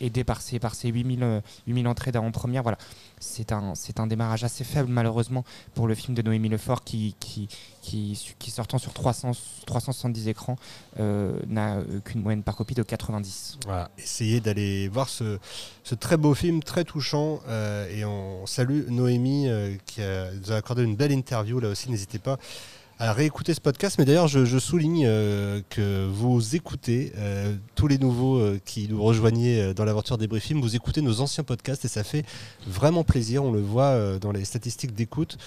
[0.00, 2.62] aidé par ses, par ses 8 000, euh, 8 000 entrées d'avant-première.
[2.62, 2.78] Voilà.
[3.24, 7.48] C'est un, un démarrage assez faible, malheureusement, pour le film de Noémie Lefort qui, qui,
[7.82, 9.32] qui, qui sortant sur 300,
[9.66, 10.56] 370 écrans,
[11.00, 13.58] euh, n'a qu'une moyenne par copie de 90.
[13.64, 15.38] Voilà, essayez d'aller voir ce,
[15.82, 17.40] ce très beau film, très touchant.
[17.48, 21.68] euh, et on salue Noémie euh, qui a- nous a accordé une belle interview là
[21.70, 21.90] aussi.
[21.90, 22.38] N'hésitez pas
[22.98, 23.96] à réécouter ce podcast.
[23.98, 29.02] Mais d'ailleurs, je, souligne euh, que vous écoutez euh, tous les nouveaux euh, qui nous
[29.02, 32.24] rejoignaient dans l'aventure des Film, vous écoutez nos anciens podcasts et ça fait
[32.66, 33.44] vraiment plaisir.
[33.44, 35.38] On le voit dans les statistiques d'écoute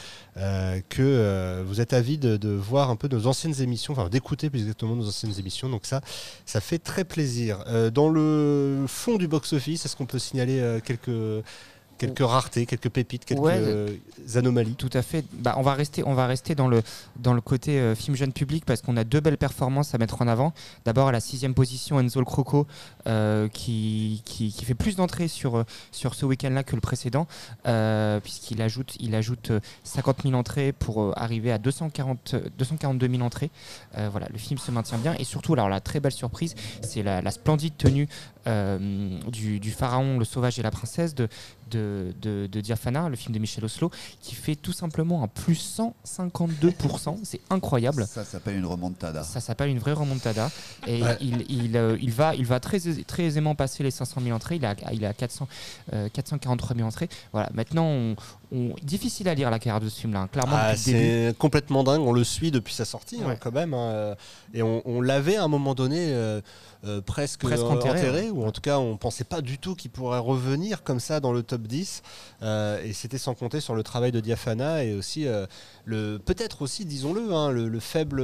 [0.88, 4.62] que vous êtes avis de, de voir un peu nos anciennes émissions, enfin d'écouter plus
[4.62, 5.68] exactement nos anciennes émissions.
[5.68, 6.00] Donc ça,
[6.46, 7.66] ça fait très plaisir.
[7.94, 11.44] Dans le fond du box-office, est-ce qu'on peut signaler quelques,
[11.98, 13.56] quelques raretés, quelques pépites, quelques Ouais.
[13.58, 13.90] euh,
[14.36, 15.26] anomalies Tout à fait.
[15.34, 16.82] Bah, on va rester, on va rester dans le
[17.18, 20.22] dans le côté euh, film jeune public parce qu'on a deux belles performances à mettre
[20.22, 20.54] en avant.
[20.86, 22.68] D'abord à la sixième position, Enzo le Croco,
[23.08, 27.28] euh, qui, qui, qui fait plus d'entrées sur sur ce week-end-là que le précédent,
[27.68, 33.08] euh, puisqu'il ajoute il ajoute euh, 50 000 entrées pour arriver à 240 euh, 242
[33.10, 33.50] 000 entrées.
[34.12, 37.22] Voilà, le film se maintient bien et surtout alors la très belle surprise, c'est la,
[37.22, 38.08] la splendide tenue
[39.28, 41.28] du, du pharaon, le sauvage et la princesse de
[41.70, 45.80] de, de, de Diafana, le film de Michel Oslo, qui fait tout simplement un plus
[45.80, 47.18] 152%.
[47.24, 48.06] C'est incroyable.
[48.08, 49.24] Ça s'appelle une remontada.
[49.24, 50.50] Ça s'appelle une vraie remontada.
[50.86, 51.18] Et Ouais.
[51.22, 54.56] il, il, euh, il va, il va très, très aisément passer les 500 000 entrées.
[54.56, 55.48] Il a, il a 400,
[55.94, 57.10] euh, 443 000 entrées.
[57.32, 57.50] Voilà.
[57.54, 58.16] Maintenant, on,
[58.52, 60.22] on- difficile à lire la carrière de ce film-là.
[60.22, 60.30] hein.
[60.32, 63.74] Clairement, Ah, c'est complètement dingue, on le suit depuis sa sortie hein, quand même.
[63.74, 64.16] hein,
[64.54, 66.42] et on, on l'avait à un moment donné euh,
[66.86, 69.92] euh, presque, Presque euh, enterré, ou en tout cas on pensait pas du tout qu'il
[69.92, 72.02] pourrait revenir comme ça dans le top 10.
[72.44, 75.46] Euh, et c'était sans compter sur le travail de Diafana et aussi euh,
[75.86, 78.24] le peut-être aussi, disons-le, hein, le, le faible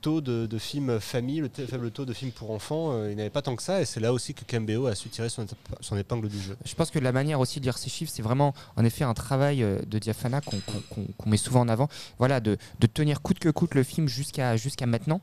[0.00, 3.04] taux de, de films famille, le faible taux de films pour enfants.
[3.08, 5.28] il n'avait pas tant que ça et c'est là aussi que Kambeo a su tirer
[5.28, 6.56] son, ép- son épingle du jeu.
[6.64, 9.14] Je pense que la manière aussi de lire ces chiffres, c'est vraiment en effet un
[9.14, 11.88] travail de Diafana qu'on met souvent en avant.
[12.18, 15.20] Voilà, de, de tenir coûte que coûte le film jusqu'à jusqu'à maintenant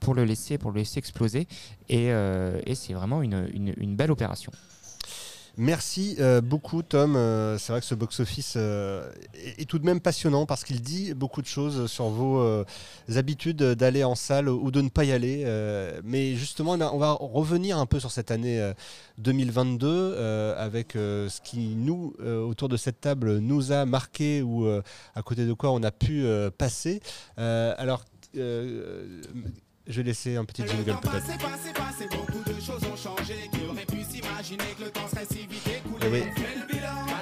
[0.00, 1.39] pour le laisser pour le laisser exploser.
[1.88, 4.52] Et, euh, et c'est vraiment une, belle opération.
[5.56, 7.16] Merci euh, beaucoup Tom.
[7.16, 11.42] Euh, c'est vrai que ce box-office est, tout de même passionnant parce qu'il dit beaucoup
[11.42, 12.64] de choses sur vos
[13.14, 15.44] habitudes d'aller en salle ou de ne pas y aller.
[16.04, 18.72] Mais justement, on, va revenir un peu sur cette année euh,
[19.18, 24.66] 2022 euh, avec ce qui nous, autour de cette table, nous a marqué ou
[25.14, 26.24] à côté de quoi on a pu
[26.56, 27.00] passer.
[27.36, 28.04] Alors,
[29.90, 31.26] je vais laisser un petit jingle peut-être.
[36.02, 36.22] Eh oui.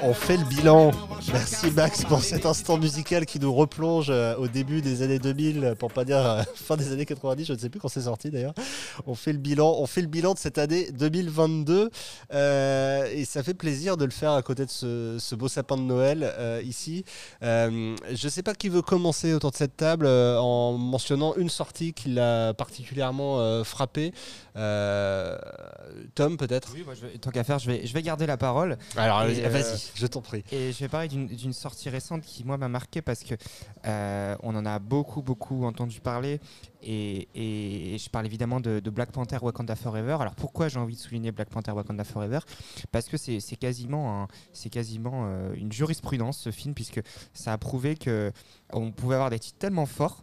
[0.08, 0.90] On fait le bilan.
[1.34, 5.74] Merci Max pour cet instant musical qui nous replonge euh, au début des années 2000,
[5.78, 8.30] pour pas dire euh, fin des années 90, je ne sais plus quand c'est sorti
[8.30, 8.54] d'ailleurs.
[9.06, 9.84] On fait le bilan,
[10.32, 11.90] de cette année 2022
[12.32, 15.82] euh, et ça fait plaisir de le faire à côté de ce, beau sapin de
[15.82, 17.04] Noël euh, ici.
[17.42, 21.34] Euh, je ne sais pas qui veut commencer autour de cette table euh, en mentionnant
[21.36, 24.14] une sortie qui l'a particulièrement euh, frappé.
[24.58, 25.38] Euh,
[26.14, 26.70] Tom peut-être.
[26.74, 28.76] Oui, moi, je vais- tant qu'à faire, je vais, je vais garder la parole.
[28.96, 30.42] Alors Et, euh, vas-y, je t'en prie.
[30.52, 33.34] Et je vais parler d'une d'une sortie récente qui, moi, m'a marqué parce que
[33.86, 36.40] euh, on en a beaucoup, beaucoup entendu parler.
[36.82, 40.16] Et, et- et je parle évidemment de, de Black Panther Wakanda Forever.
[40.20, 42.38] Alors pourquoi j'ai envie de souligner Black Panther Wakanda Forever?
[42.92, 47.00] Parce que c'est c'est quasiment, un- c'est quasiment euh, une jurisprudence ce film, puisque
[47.32, 48.32] ça a prouvé que
[48.72, 50.20] on pouvait avoir des titres tellement forts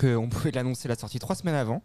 [0.00, 1.82] qu'on pouvait l'annoncer la sortie trois semaines avant,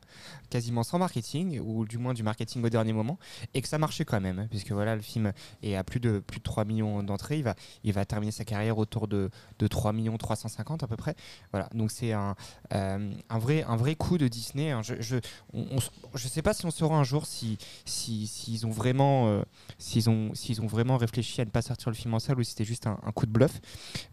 [0.50, 3.20] quasiment sans marketing, ou du moins du marketing au dernier moment,
[3.54, 6.40] et que ça marchait quand même, puisque voilà, le film est à plus de, plus
[6.40, 9.94] de 3 millions d'entrées, il va, il va terminer sa carrière autour de, de 3
[9.94, 11.16] millions 350 à peu près.
[11.52, 12.36] Voilà, donc c'est un,
[12.74, 14.72] euh, un, vrai, un vrai coup de Disney.
[14.72, 14.82] hein.
[14.82, 15.18] Je je,
[15.54, 19.28] on s- je sais pas si on saura un jour si si- s'ils ont vraiment
[19.28, 19.44] euh,
[19.78, 22.44] s'ils ont s'ils ont vraiment réfléchi à ne pas sortir le film en salle ou
[22.44, 23.60] si c'était juste un, coup de bluff.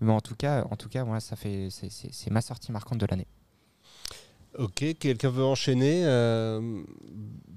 [0.01, 3.07] Mais en tout cas, en tout cas, moi, ça fait c'est ma sortie marquante de
[3.07, 3.27] l'année.
[4.59, 6.83] Ok, quelqu'un veut enchaîner euh,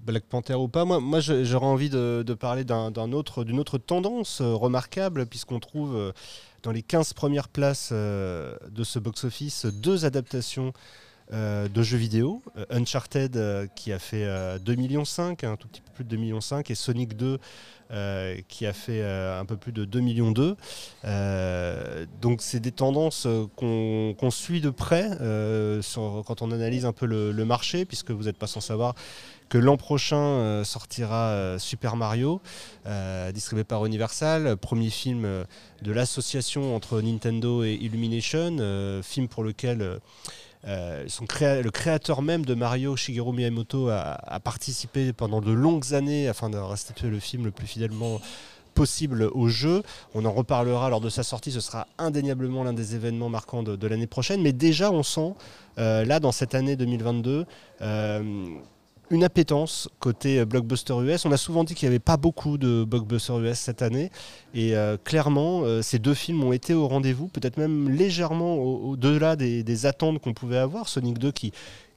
[0.06, 0.86] Black Panther ou pas?
[0.86, 5.60] Moi, moi j'aurais envie de, de parler d'un autre, d'une autre tendance euh, remarquable, puisqu'on
[5.60, 6.12] trouve euh,
[6.62, 10.74] dans les 15 premières places de ce box-office deux adaptations
[11.34, 12.42] euh, de jeux vidéo.
[12.58, 15.04] Euh, Uncharted euh, qui a fait euh, 2,5 millions,
[15.44, 17.40] un tout petit peu plus de 2,5 millions, et Sonic 2
[17.92, 20.56] euh, qui a fait un peu plus de 2 millions 2.
[22.22, 27.46] Donc c'est des tendances qu'on suit de près quand on analyse un peu le, le
[27.46, 28.96] marché, puisque vous n'êtes pas sans savoir
[29.50, 32.42] que l'an prochain sortira Super Mario,
[33.34, 35.46] distribué par Universal, premier film
[35.82, 40.00] de l'association entre Nintendo et Illumination, film pour lequel
[40.68, 41.06] euh,
[41.42, 46.58] le créateur même de Mario, Shigeru Miyamoto, a, participé pendant de longues années afin de
[46.58, 48.20] restituer le film le plus fidèlement
[48.74, 49.84] possible au jeu.
[50.14, 53.88] On en reparlera lors de sa sortie, ce sera indéniablement l'un des événements marquants de,
[53.88, 54.42] l'année prochaine.
[54.42, 55.34] Mais déjà, on sent,
[55.78, 57.46] euh, là, dans cette année 2022,
[57.82, 58.44] euh,
[59.12, 61.26] une appétence côté euh, blockbuster US.
[61.26, 64.10] On a souvent dit qu'il n'y avait pas beaucoup de blockbuster US cette année.
[64.56, 68.92] Et euh, clairement, euh, ces deux films ont été au rendez-vous, peut-être même légèrement au-
[68.92, 70.88] au-delà des attentes qu'on pouvait avoir.
[70.90, 71.52] Sonic 2 qui,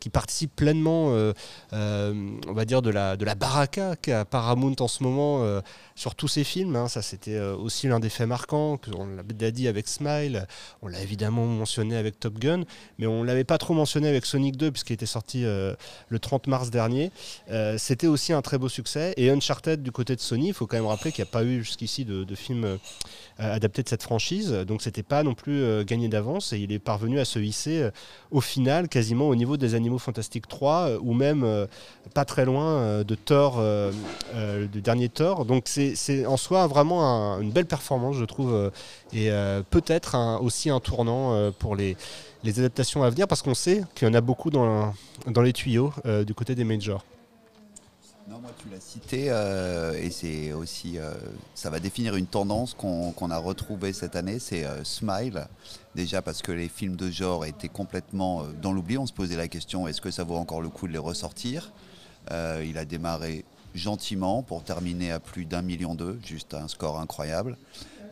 [0.05, 1.33] qui participe pleinement, euh,
[1.73, 2.13] euh,
[2.47, 5.63] on va dire, de la, de la baraka qu'a Paramount en ce moment euh,
[5.95, 6.77] sur tous ses films.
[6.77, 6.89] hein.
[6.89, 8.79] Ça, c'était aussi l'un des faits marquants.
[8.99, 10.47] On l'a dit avec Smile,
[10.83, 12.65] on l'a évidemment mentionné avec Top Gun,
[12.99, 16.49] mais on ne l'avait pas trop mentionné avec Sonic 2, puisqu'il était sorti le 30
[16.49, 17.11] mars dernier.
[17.79, 19.15] C'était aussi un très beau succès.
[19.17, 21.45] Et Uncharted, du côté de Sony, il faut quand même rappeler qu'il n'y a pas
[21.45, 22.79] eu jusqu'ici de, de film
[23.39, 24.53] adapté de cette franchise.
[24.67, 26.53] Donc, c'était pas non plus gagné d'avance.
[26.53, 27.89] Et il est parvenu à se hisser
[28.31, 31.67] au final quasiment au niveau des Animaux Fantastiques 3, euh, ou même euh,
[32.15, 33.63] pas très loin euh, de Thor,
[34.73, 35.45] du dernier Thor.
[35.45, 38.71] Donc, c'est en soi vraiment un- une belle performance, je trouve.
[39.13, 39.31] et
[39.71, 41.97] peut-être aussi un tournant pour les,
[42.45, 44.93] adaptations à venir, parce qu'on sait qu'il y en a beaucoup dans,
[45.43, 45.93] les tuyaux
[46.27, 47.05] du côté des majors.
[48.29, 49.27] Non, moi tu l'as cité
[50.03, 50.99] et c'est aussi,
[51.55, 55.47] ça va définir une tendance qu'on a retrouvée cette année, c'est Smile.
[55.95, 59.37] Déjà parce que les films de genre étaient complètement euh, dans l'oubli, on se posait
[59.37, 61.73] la question est-ce que ça vaut encore le coup de les ressortir
[62.31, 66.99] Euh, Il a démarré gentiment pour terminer à plus d'un million d'eux, juste un score
[66.99, 67.57] incroyable.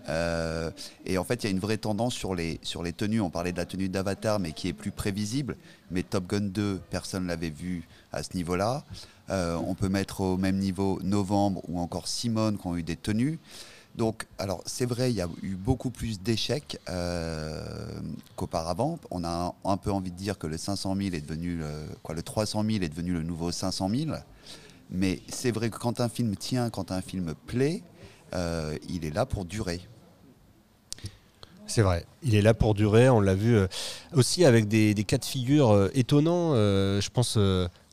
[0.09, 0.71] Euh,
[1.07, 3.21] et en fait, il y a une vraie tendance sur les, sur les tenues.
[3.21, 5.57] On parlait de la tenue d'Avatar, mais qui est plus prévisible.
[5.91, 8.85] Mais Top Gun 2, personne ne l'avait vu à ce niveau-là.
[9.29, 13.39] On peut mettre au même niveau Novembre ou encore Simone qui ont eu des tenues.
[13.95, 17.63] Donc, alors c'est vrai, il y a eu beaucoup plus d'échecs euh,
[18.37, 18.99] qu'auparavant.
[19.11, 22.15] On a un, peu envie de dire que le 500 000 est devenu, le- quoi,
[22.15, 24.13] le 300 000 est devenu le nouveau 500 000.
[24.91, 27.83] Mais c'est vrai que quand un film tient, quand un film plaît,
[28.35, 29.81] euh, il est là pour durer.
[31.67, 33.67] C'est vrai, il est là pour durer, on l'a vu euh,
[34.15, 37.39] aussi avec des, des cas de figure étonnants, je pense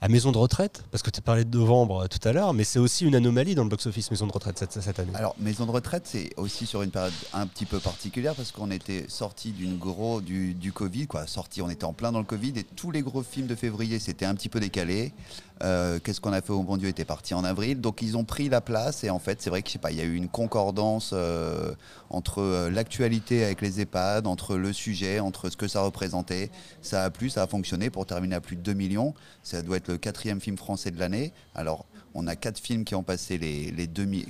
[0.01, 2.63] à Maison de retraite, parce que tu parlais de novembre euh, tout à l'heure, mais
[2.63, 5.11] c'est aussi une anomalie dans le box-office Maison de retraite cette, année.
[5.13, 8.71] Alors, maison de retraite, c'est aussi sur une période un petit peu particulière parce qu'on
[8.71, 11.27] était sorti gros du, du Covid, quoi.
[11.27, 13.99] Sorti, on était en plein dans le Covid et tous les gros films de février
[13.99, 15.13] s'étaient un petit peu décalés.
[15.63, 16.53] Euh, Qu'est-ce qu'on a fait?
[16.53, 19.19] Au bon Dieu était parti en avril, donc ils ont pris la place et en
[19.19, 21.73] fait, c'est vrai que je sais pas, y a eu une concordance euh,
[22.09, 26.49] entre euh, l'actualité avec les EHPAD, entre le sujet, entre ce que ça représentait.
[26.81, 29.13] Ça a plu, ça a fonctionné pour terminer à plus de 2 millions.
[29.43, 31.33] Ça doit être le quatrième film français de l'année.
[31.55, 33.71] Alors, On a quatre films qui ont passé les,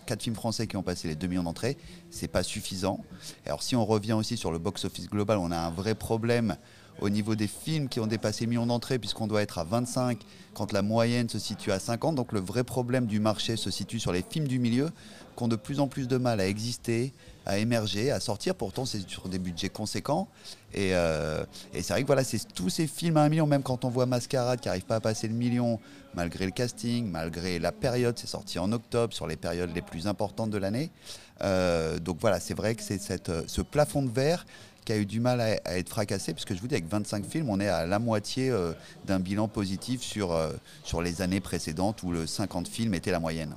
[0.06, 1.78] quatre films français qui ont passé les 2 millions d'entrées.
[2.10, 3.00] C'est pas suffisant.
[3.46, 6.58] Alors si on revient aussi sur le box-office global, on a un vrai problème
[7.02, 10.20] au niveau des films qui ont dépassé le million d'entrées, puisqu'on doit être à 25
[10.54, 12.16] quand la moyenne se situe à 50.
[12.16, 14.90] Donc le vrai problème du marché se situe sur les films du milieu,
[15.38, 17.14] qui ont de plus en plus de mal à exister,
[17.46, 18.56] à émerger, à sortir.
[18.56, 20.28] Pourtant, c'est sur des budgets conséquents.
[20.74, 23.86] Et, euh, c'est vrai que voilà, c'est tous ces films à un million, même quand
[23.86, 25.80] on voit Mascarade qui n'arrive pas à passer le million,
[26.14, 30.08] malgré le casting, malgré la période, c'est sorti en octobre, sur les périodes les plus
[30.08, 30.92] importantes de l'année.
[31.42, 34.46] Euh, donc voilà, c'est vrai que c'est cette, ce plafond de verre
[34.89, 37.23] qui a eu du mal à, à, être fracassé, puisque je vous dis, avec 25
[37.23, 38.73] films, on est à la moitié euh,
[39.06, 40.52] d'un bilan positif sur, euh,
[40.84, 43.56] sur les années précédentes où le 50 films était la moyenne.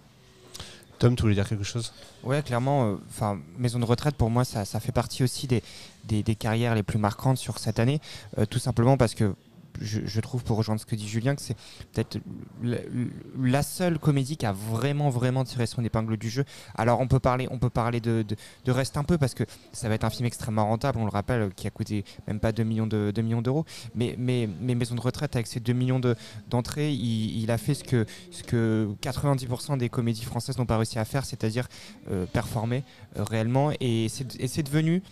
[0.98, 1.94] Tom, tu voulais dire quelque chose?
[2.22, 2.98] Ouais, clairement.
[3.08, 5.62] Enfin, maison de retraite pour moi, ça, ça fait partie aussi des,
[6.04, 8.02] des, des, carrières les plus marquantes sur cette année,
[8.36, 9.34] euh, tout simplement parce que
[9.80, 11.56] je, trouve, pour rejoindre ce que dit Julien, que c'est
[11.92, 12.18] peut-être
[12.62, 16.44] la, seule comédie qui a vraiment, vraiment tiré son épingle du jeu.
[16.74, 19.44] Alors, on peut parler, on peut parler de, de, de Reste un peu parce que
[19.72, 22.52] ça va être un film extrêmement rentable, on le rappelle, qui a coûté même pas
[22.52, 22.87] 2 millions.
[22.87, 23.64] De, d'euros.
[23.94, 26.00] Mais, mais, mais, Maison de retraite, avec ses 2 millions
[26.48, 30.98] d'entrées, il, a fait ce que, ce que 90% des comédies françaises n'ont pas réussi
[30.98, 31.68] à faire, c'est-à-dire
[32.11, 32.82] euh, performer
[33.16, 33.70] euh, réellement.
[33.80, 35.02] Et c'est devenu,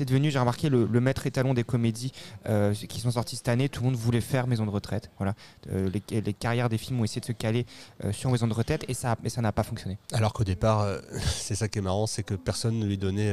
[0.00, 2.12] devenu j'ai remarqué, le, le, maître étalon des comédies
[2.48, 3.68] euh, qui sont sorties cette année.
[3.68, 5.10] Tout le monde voulait faire maison de retraite.
[5.18, 5.34] Voilà.
[5.70, 7.66] Euh, les, carrières des films ont essayé de se caler
[8.04, 9.98] euh, sur maison de retraite et ça, mais ça n'a pas fonctionné.
[10.12, 13.32] Alors qu'au départ, euh, c'est ça qui est marrant, c'est que personne ne lui donnait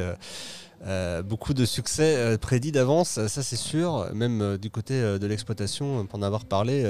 [0.86, 4.10] euh, beaucoup de succès euh, prédits d'avance, ça c'est sûr.
[4.14, 6.86] Même euh, du côté de l'exploitation, pour en avoir parlé,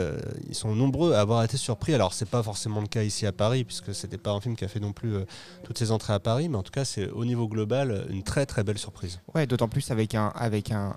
[0.49, 1.93] ils sont nombreux à avoir été surpris.
[1.93, 4.65] Alors c'est pas forcément le cas ici à Paris, puisque c'était pas un film qui
[4.65, 5.15] a fait non plus
[5.63, 8.45] toutes ses entrées à Paris, mais en tout cas c'est au niveau global une très
[8.45, 9.19] très belle surprise.
[9.35, 10.95] Ouais, d'autant plus avec un avec un,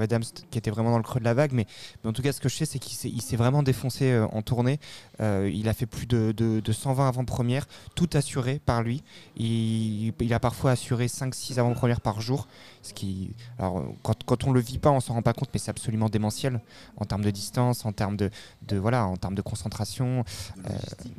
[0.00, 1.66] Adams qui était vraiment dans le creux de la vague, mais,
[2.04, 4.78] en tout cas ce que je sais c'est qu'il s'est vraiment défoncé en tournée.
[5.20, 9.02] il a fait plus de, de, de 120 avant-premières, tout assuré par lui.
[9.36, 12.48] Il a parfois assuré 5-6 avant-premières par jour.
[12.82, 15.58] Ce qui, alors, quand, quand on le vit pas, on s'en rend pas compte, mais
[15.58, 16.60] c'est absolument démentiel
[16.96, 18.30] en termes de distance, en termes de,
[18.66, 20.24] de voilà, en termes de concentration,
[20.68, 20.72] euh,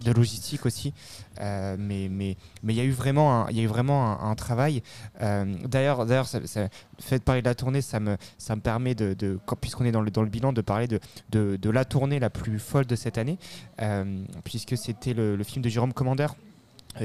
[0.03, 0.93] de logistique aussi.
[1.41, 4.31] Euh, mais mais mais il y a eu vraiment il y a eu vraiment un,
[4.31, 4.83] un travail.
[5.21, 8.62] Euh, d'ailleurs d'ailleurs, ça, ça, fait de parler de la tournée, ça me ça me
[8.62, 11.85] permet de, de puisqu'on est dans le dans le bilan, de parler de, de, la
[11.85, 13.38] tournée la plus folle de cette année,
[13.81, 16.48] euh, puisque c'était le, le film de Jérôme Commander euh,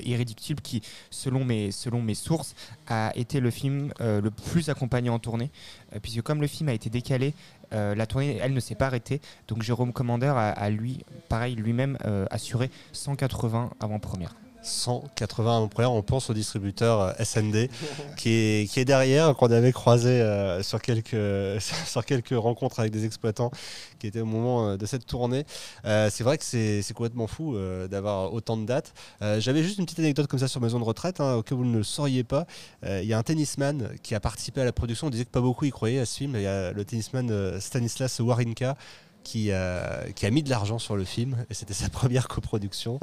[0.05, 2.55] Irréductible qui, selon mes, selon mes sources,
[2.89, 5.51] a été le film euh, le plus accompagné en tournée,
[5.95, 7.35] euh, puisque comme le film a été décalé,
[7.73, 9.21] euh, la tournée, elle ne s'est pas arrêtée.
[9.49, 11.99] Donc Jérôme Commander a, lui, pareil, lui-même
[12.31, 14.35] assuré 180 avant-première.
[14.65, 17.69] 180 avant-première, on pense au distributeur SND
[18.17, 21.15] qui est, derrière, qu'on avait croisé euh, sur, quelques,
[22.33, 23.51] rencontres avec des exploitants
[23.99, 25.45] qui étaient au moment de cette tournée.
[25.85, 28.95] Euh, c'est vrai que c'est complètement fou euh, d'avoir autant de dates.
[29.39, 31.83] J'avais juste une petite anecdote comme ça sur Maison de retraite, hein, que vous ne
[31.83, 32.47] sauriez pas.
[32.85, 35.41] Il y a un tennisman qui a participé à la production, on disait que pas
[35.41, 36.35] beaucoup y croyaient à ce film.
[36.37, 38.77] Il y a le tennisman Stanislas Warinka
[39.25, 43.01] qui, euh, qui, a mis de l'argent sur le film et c'était sa première coproduction.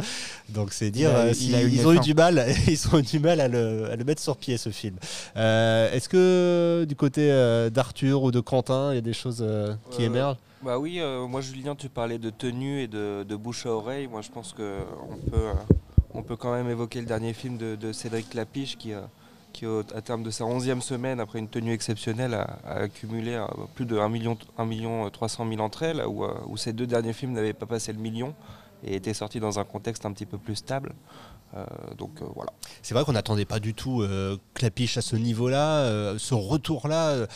[0.50, 3.20] Donc c'est dire a, euh, si ils ont eu du mal, ils ont eu du
[3.20, 4.96] mal à le, à le mettre sur pied ce film.
[5.36, 9.46] Euh, Est-ce que du côté euh, d'Arthur ou de Quentin, il y a des choses
[9.90, 10.38] qui émergent?
[10.64, 14.08] bah oui, moi Julien, tu parlais de tenue et de, de, bouche à oreille.
[14.08, 14.78] Moi je pense que
[15.10, 15.48] on peut,
[16.14, 18.94] on peut quand même évoquer le dernier film de, de Cédric Lapiche qui
[19.52, 23.86] qui, à terme de sa 11e semaine, après une tenue exceptionnelle, a, accumulé euh, plus
[23.86, 27.14] de 1 million, 1 million 300 000 entrées, là où, euh, où ces deux derniers
[27.14, 28.34] films n'avaient pas passé le million
[28.84, 30.94] et étaient sortis dans un contexte un petit peu plus stable.
[31.56, 31.66] Euh,
[31.98, 32.52] donc euh, voilà.
[32.82, 37.28] C'est vrai qu'on n'attendait pas du tout euh, Clapiche à ce niveau-là, euh, ce retour-là.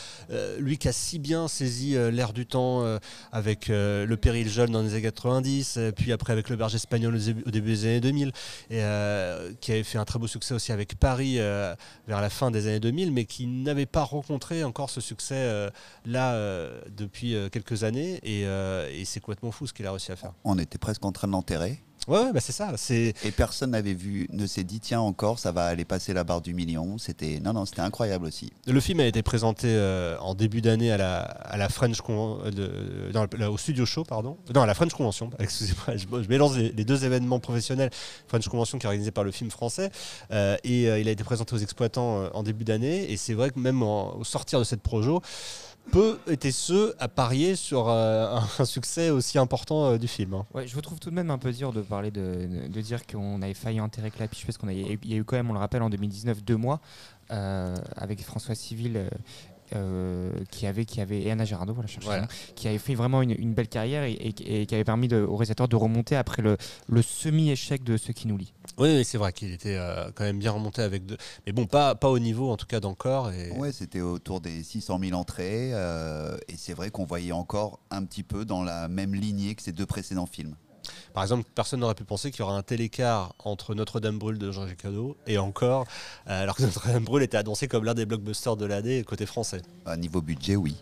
[0.58, 2.84] lui qui a si bien saisi l'air du temps
[3.32, 7.50] avec le péril jeune dans les années 90, puis après avec le berger espagnol au
[7.50, 8.32] début des années 2000,
[8.70, 8.82] et
[9.60, 11.76] qui avait fait un très beau succès aussi avec Paris vers
[12.08, 15.70] la fin des années 2000, mais qui n'avait pas rencontré encore ce succès
[16.04, 16.38] là
[16.88, 18.20] depuis quelques années.
[18.22, 20.32] Et, et c'est complètement fou ce qu'il a réussi à faire.
[20.44, 21.82] On était presque en train de l'enterrer.
[22.08, 22.72] Ouais, bah c'est ça.
[22.76, 26.24] C'est et personne n'avait vu, ne s'est dit tiens encore, ça va aller passer la
[26.24, 26.98] barre du million.
[26.98, 28.52] C'était non non, c'était incroyable aussi.
[28.66, 32.38] Le film a été présenté euh, en début d'année à la à la French Con,
[32.50, 35.30] de, dans le, au Studio Show pardon, non à la French Convention.
[35.38, 37.90] Excusez-moi, je, je, mélange les, les, deux événements professionnels.
[38.28, 39.90] French Convention qui est organisé par le film français
[40.30, 43.34] euh, et euh, il a été présenté aux exploitants euh, en début d'année et c'est
[43.34, 45.20] vrai que même en, au sortir de cette projo
[45.90, 50.34] peu étaient ceux à parier sur euh, un succès aussi important euh, du film.
[50.34, 50.46] Hein.
[50.54, 53.42] Ouais, je vous trouve tout de même un peu dur de parler de, dire qu'on
[53.42, 55.82] avait failli enterrer Clapiche parce qu'on a, y a eu quand même, on le rappelle,
[55.82, 56.80] en 2019 deux mois
[57.30, 59.08] euh, avec François Civil
[60.50, 62.28] qui avait, qui avait et Anna Girardot, voilà, Voilà.
[62.54, 65.22] qui avait fait vraiment une, une belle carrière et, et- et qui avait permis de-
[65.22, 66.56] au réalisateur de remonter après le,
[66.88, 68.52] le semi-échec de ce qui nous lie.
[68.78, 71.16] Oui, oui, c'est vrai qu'il était euh, quand même bien remonté avec deux.
[71.46, 73.32] Mais bon, pas, pas au niveau en tout cas d'encore.
[73.32, 73.50] Et...
[73.52, 75.70] Ouais, c'était autour des 600 000 entrées.
[75.72, 79.62] euh, et c'est vrai qu'on voyait encore un petit peu dans la même lignée que
[79.62, 80.54] ces deux précédents films.
[81.12, 84.38] Par exemple, personne n'aurait pu penser qu'il y aurait un tel écart entre Notre-Dame brûle
[84.38, 85.86] de Jean-Jacques Hano et encore,
[86.28, 89.62] euh, alors que Notre-Dame brûle était annoncé comme l'un des blockbusters de l'année côté français.
[89.84, 90.76] À niveau budget, oui.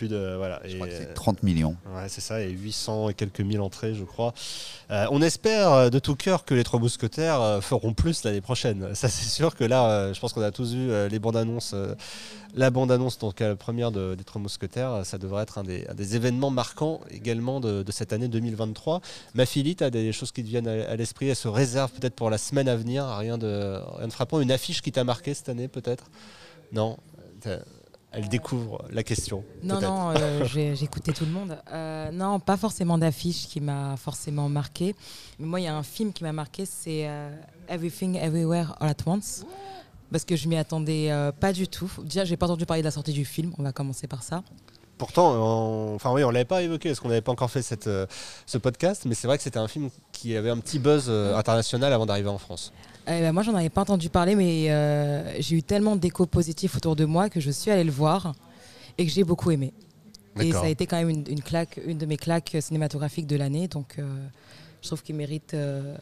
[0.00, 0.62] Plus de voilà.
[0.64, 1.76] Je et, crois que euh, c'est 30 millions.
[1.94, 4.32] Ouais, c'est ça, et 800 et quelques mille entrées, je crois.
[4.90, 8.88] Euh, on espère euh, de tout cœur que les Trois Mousquetaires feront plus l'année prochaine.
[8.94, 11.74] Ça, c'est sûr que là, je pense qu'on a tous vu les bandes annonces.
[12.54, 15.86] la bande annonce, donc la première de- des Trois Mousquetaires, ça devrait être un des,
[15.86, 19.02] un des événements marquants également de, de cette année 2023.
[19.34, 21.90] Ma fille, tu as des choses qui te viennent à, à l'esprit Elle se réserve
[21.92, 24.40] peut-être pour la semaine à venir, rien de, rien de frappant.
[24.40, 26.04] Une affiche qui t'a marqué cette année, peut-être?
[26.72, 26.96] Non?
[28.12, 29.44] Elle découvre la question.
[29.62, 30.44] Non, non, euh,
[30.82, 31.56] écouté tout le monde.
[31.70, 34.96] Euh, non, pas forcément d'affiche qui m'a forcément marqué.
[35.38, 37.30] Mais moi, il y a un film qui m'a marqué, c'est euh,
[37.68, 39.44] Everything Everywhere All at Once.
[40.10, 41.90] Parce que je m'y attendais euh, pas du tout.
[42.02, 43.52] Déjà, j'ai pas entendu parler de la sortie du film.
[43.58, 44.42] On va commencer par ça.
[44.98, 45.94] Pourtant, on...
[45.94, 47.88] enfin oui, on l'avait pas évoqué parce qu'on n'avait pas encore fait cette,
[48.44, 49.88] ce podcast, mais c'est vrai que c'était un film
[50.20, 52.72] qui avait un petit buzz euh, international avant d'arriver en France.
[53.12, 56.76] Eh ben, moi, j'en avais pas entendu parler, mais euh, j'ai eu tellement d'échos positifs
[56.76, 58.34] autour de moi que je suis allée le voir
[58.98, 59.72] et que j'ai beaucoup aimé.
[60.38, 63.36] Et ça a été quand même une, une claque, une de mes claques cinématographiques de
[63.36, 63.66] l'année.
[63.66, 64.04] Donc, euh,
[64.80, 65.96] je trouve qu'il mérite euh,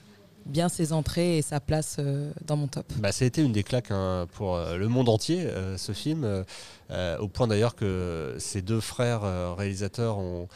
[0.45, 2.93] bien ses entrées et sa place euh, dans mon top.
[2.99, 5.49] Bah, ça a été une des claques hein, pour le monde entier,
[5.79, 6.45] ce film,
[6.91, 10.47] au point d'ailleurs que ces deux frères réalisateurs ont,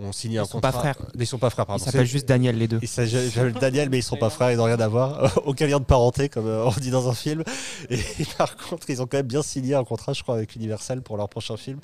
[0.00, 0.72] ont signé un Ils sont contrat.
[0.72, 0.96] pas frères.
[1.18, 1.84] Ils sont pas frères, pardon.
[1.84, 2.78] s'appelle C'est- juste Daniel, les deux.
[2.82, 5.36] Il s'agit de Daniel, mais ils sont pas frères, ils n'ont rien à voir.
[5.46, 7.42] Aucun lien de parenté, comme euh, on dit dans un film.
[7.90, 7.98] Et
[8.38, 11.16] par contre, ils ont quand même bien signé un contrat, je crois, avec Universal pour
[11.16, 11.78] leur prochain film.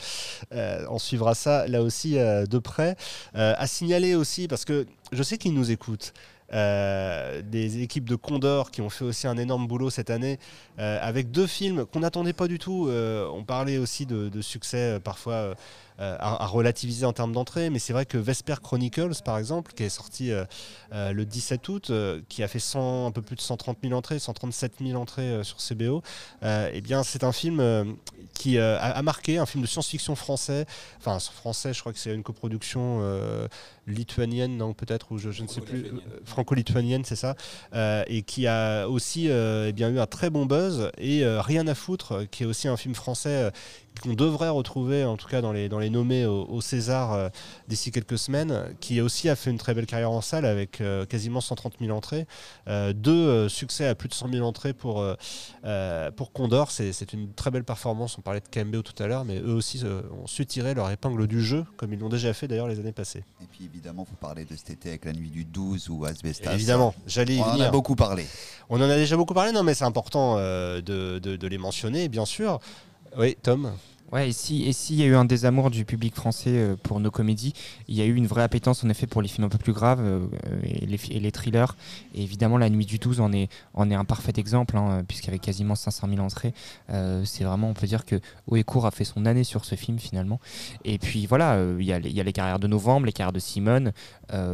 [0.52, 2.96] Euh, on suivra ça là aussi euh, de près.
[3.36, 6.12] Euh, à signaler aussi, parce que je sais qu'ils nous écoutent.
[6.52, 10.38] Euh, des équipes de Condor qui ont fait aussi un énorme boulot cette année
[10.78, 12.86] euh, avec deux films qu'on n'attendait pas du tout.
[12.86, 15.54] Euh, on parlait aussi de, succès parfois
[15.98, 19.88] à, relativiser en termes d'entrée, mais c'est vrai que Vesper Chronicles, par exemple, qui est
[19.88, 20.30] sorti
[20.92, 21.92] le 17 août,
[22.28, 25.56] qui a fait 100, un peu plus de 130 000 entrées, 137 000 entrées sur
[25.56, 26.02] CBO,
[26.44, 27.96] eh bien c'est un film
[28.34, 30.66] qui a, a marqué, un film de science-fiction français,
[30.98, 33.00] enfin français, je crois que c'est une coproduction
[33.86, 37.36] lituanienne, non peut-être, ou je, je ne sais plus, euh, franco-lituanienne, c'est ça,
[37.74, 41.40] euh, et qui a aussi euh, eh bien, eu un très bon buzz, et euh,
[41.40, 43.50] Rien à foutre, euh, qui est aussi un film français euh,
[44.00, 47.28] qu'on devrait retrouver, en tout cas dans les, dans les nommés au, au César euh,
[47.68, 51.04] d'ici quelques semaines, qui aussi a fait une très belle carrière en salle avec euh,
[51.06, 52.26] quasiment 130 000 entrées.
[52.68, 55.04] Euh, deux succès à plus de 100 000 entrées pour,
[56.16, 56.70] pour Condor.
[56.70, 58.16] C'est une très belle performance.
[58.18, 61.26] On parlait de KMBO tout à l'heure, mais eux aussi ont su tirer leur épingle
[61.26, 63.24] du jeu, comme ils l'ont déjà fait d'ailleurs les années passées.
[63.42, 66.52] Et puis évidemment, vous parlez de cet été avec la nuit du 12 ou Asbestas.
[66.52, 67.70] Évidemment, j'allais y On en a venir.
[67.72, 68.26] beaucoup parlé.
[68.68, 72.08] On en a déjà beaucoup parlé, non, mais c'est important de, de- de les mentionner,
[72.08, 72.58] bien sûr.
[73.18, 73.72] Oui, Tom
[74.12, 77.00] Ouais, et si et s'il y a eu un désamour du public français euh, pour
[77.00, 77.54] nos comédies,
[77.88, 79.72] il y a eu une vraie appétence en effet pour les films un peu plus
[79.72, 80.28] graves euh,
[80.62, 81.74] et, les, et les thrillers.
[82.14, 85.40] Et évidemment, La Nuit du 12 en est, en est un parfait exemple, hein, puisqu'avec
[85.40, 86.54] quasiment 500 000 entrées,
[86.90, 89.98] euh, c'est vraiment, on peut dire que Oecourt a fait son année sur ce film
[89.98, 90.40] finalement.
[90.84, 93.92] Et puis voilà, il y, a les- carrières de Novembre, les carrières de Simone,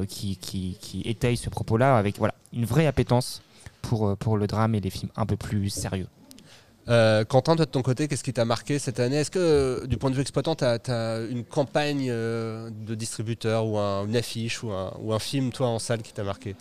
[0.08, 3.42] qui, qui, étayent ce propos-là avec voilà, une vraie appétence
[3.82, 6.06] pour, pour le drame et les films un peu plus sérieux.
[6.88, 9.16] Euh, Quentin, toi de ton côté, qu'est-ce qui t'a marqué cette année?
[9.16, 13.66] Est-ce que, euh, du point de vue exploitant, tu as, une campagne euh, de distributeur
[13.66, 16.56] ou un- une affiche ou un, ou un film, toi, en salle, qui t'a marqué?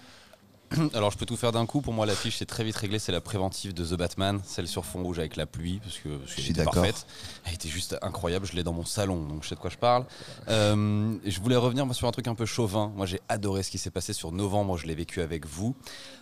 [0.93, 1.81] Alors je peux tout faire d'un coup.
[1.81, 2.97] Pour moi, l'affiche c'est très vite réglé.
[2.97, 6.09] C'est la préventive de The Batman, celle sur fond rouge avec la pluie, parce que
[6.09, 7.05] parce Je suis parfaite.
[7.45, 8.45] Elle était juste incroyable.
[8.45, 10.05] Je l'ai dans mon salon, donc je sais de quoi je parle.
[10.47, 12.91] Euh, et je voulais revenir moi, sur un truc un peu chauvin.
[12.95, 14.77] Moi, j'ai adoré ce qui s'est passé sur novembre.
[14.77, 15.75] Je l'ai vécu avec vous.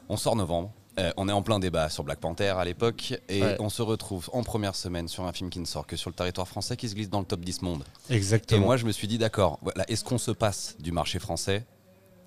[0.07, 0.71] On sort novembre.
[0.99, 3.55] Euh, on est en plein débat sur Black Panther à l'époque et Ouais.
[3.59, 6.15] on se retrouve en première semaine sur un film qui ne sort que sur le
[6.15, 7.83] territoire français qui se glisse dans le top 10 monde.
[8.09, 8.65] Et Exactement.
[8.65, 11.65] moi, je me suis dit, d'accord, voilà, est-ce qu'on se passe du marché français?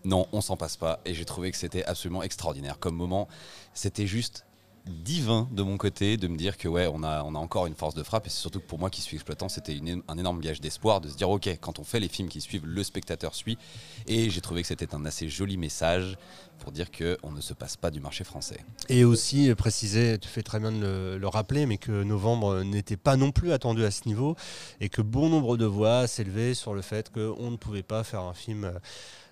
[0.04, 1.00] Non, on s'en passe pas.
[1.04, 3.28] Et j'ai trouvé que c'était absolument extraordinaire comme moment.
[3.74, 4.44] C'était juste
[4.86, 7.74] divin de mon côté de me dire que ouais on a, on a encore une
[7.74, 8.26] force de frappe.
[8.26, 9.78] Et c'est surtout pour moi qui suis exploitant c'était
[10.08, 12.66] un énorme gage d'espoir de se dire ok quand on fait les films qui suivent
[12.66, 13.58] le spectateur suit.
[14.06, 16.16] Et j'ai trouvé que c'était un assez joli message
[16.58, 18.64] pour dire que on ne se passe pas du marché français.
[18.88, 22.52] Et aussi euh, préciser, tu fais très bien de le, le rappeler, mais que novembre
[22.52, 24.36] euh, n'était pas non plus attendu à ce niveau.
[24.80, 28.22] Et que bon nombre de voix s'élevaient sur le fait qu'on ne pouvait pas faire
[28.22, 28.78] un film euh,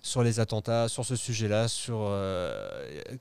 [0.03, 2.69] sur les attentats, sur ce sujet-là, sur euh,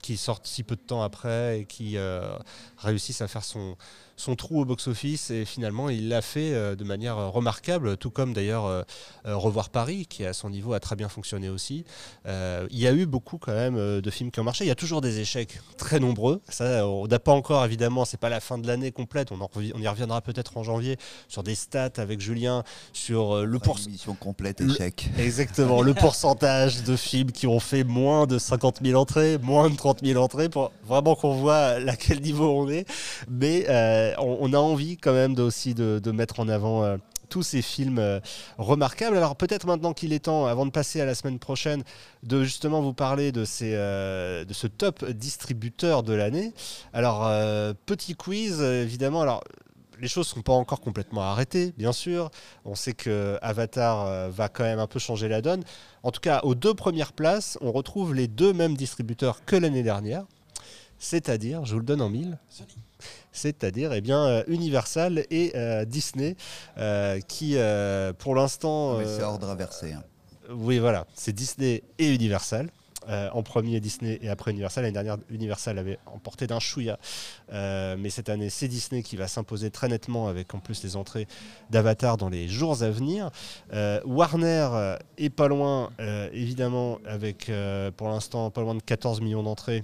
[0.02, 2.38] qui sortent si peu de temps après et qui euh,
[2.78, 3.76] réussissent à faire son
[4.20, 8.12] son trou au box-office et finalement il l'a fait euh, de manière euh, remarquable, tout
[8.12, 8.84] comme d'ailleurs euh,
[9.24, 11.86] Revoir Paris qui à son niveau a très bien fonctionné aussi.
[12.26, 14.66] Il y a eu beaucoup quand même de films qui ont marché.
[14.66, 16.42] Il y a toujours des échecs très nombreux.
[16.50, 19.32] Ça, on n'a pas encore évidemment, c'est pas la fin de l'année complète.
[19.32, 20.98] On, en revi- on y reviendra peut-être en janvier
[21.28, 22.64] sur des stats avec Julien
[22.94, 24.00] sur le pourcentage.
[24.20, 25.10] complète, Le- échec.
[25.18, 29.76] Exactement, le pourcentage de films qui ont fait moins de 50 000 entrées, moins de
[29.76, 32.86] 30 000 entrées, pour vraiment qu'on voit à quel niveau on est.
[33.30, 36.98] Mais euh, on, on a envie quand même aussi de, mettre en avant euh,
[37.30, 38.20] tous ces films euh,
[38.58, 39.16] remarquables.
[39.16, 41.84] Alors peut-être maintenant qu'il est temps, avant de passer à la semaine prochaine,
[42.24, 46.54] de justement vous parler de, ces, euh, de ce top distributeur de l'année.
[46.94, 49.22] Alors euh, petit quiz, euh, évidemment.
[49.22, 49.44] Alors
[50.00, 52.32] les choses sont pas encore complètement arrêtées, bien sûr.
[52.66, 55.64] On sait que Avatar euh, va quand même un peu changer la donne.
[56.04, 59.84] En tout cas, aux deux premières places, on retrouve les deux mêmes distributeurs que l'année
[59.84, 60.26] dernière.
[60.98, 62.38] C'est-à-dire, je vous le donne en mille,
[63.32, 66.36] c'est-à-dire eh bien, euh, Universal et euh, Disney,
[66.78, 67.58] euh, qui
[68.18, 69.00] pour l'instant...
[69.06, 69.94] C'est ordre inversé.
[69.94, 70.04] hein.
[70.52, 72.70] oui, voilà, c'est Disney et Universal.
[73.08, 74.84] Euh, en premier Disney et après Universal.
[74.84, 77.00] L'année dernière, Universal avait emporté d'un chouïa.
[77.52, 80.98] Euh, mais cette année, c'est Disney qui va s'imposer très nettement avec en plus les
[80.98, 81.26] entrées
[81.70, 83.32] d'Avatar dans les jours à venir.
[83.74, 85.92] Euh, Warner est pas loin,
[86.34, 87.50] évidemment, avec
[87.96, 89.84] pour l'instant pas loin de 14 millions d'entrées.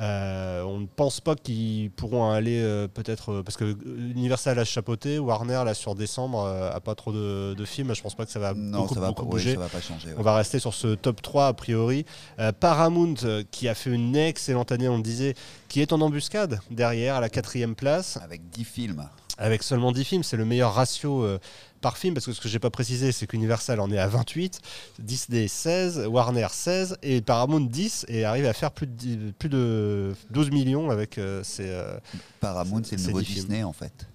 [0.00, 4.64] Euh, on ne pense pas qu'ils pourront aller euh, peut-être euh, parce que Universal a
[4.64, 7.92] chapeauté, Warner là sur décembre euh, a pas trop de, de films.
[7.94, 9.54] Je pense pas que ça va Non, beaucoup, ça va, beaucoup pas, ouais, bouger.
[9.54, 10.08] ça va pas changer.
[10.08, 10.14] ouais.
[10.16, 12.04] On va rester sur ce top 3 a priori.
[12.38, 13.14] Euh, Paramount
[13.50, 15.34] qui a fait une excellente année, on le disait,
[15.68, 19.04] qui est en embuscade derrière à la quatrième place Avec 10 films.
[19.38, 20.22] Avec seulement 10 films.
[20.22, 21.38] C'est le meilleur ratio euh,
[21.80, 24.60] par film parce que ce que j'ai pas précisé, c'est qu'Universal en est à 28,
[24.98, 29.48] Disney 16, Warner 16 et Paramount 10 et arrive à faire plus de, 10 plus
[29.48, 31.68] de 12 millions avec euh, ses.
[31.68, 31.98] euh,
[32.40, 33.36] Paramount, c'est le nouveau 10 films.
[33.44, 34.06] Disney en fait.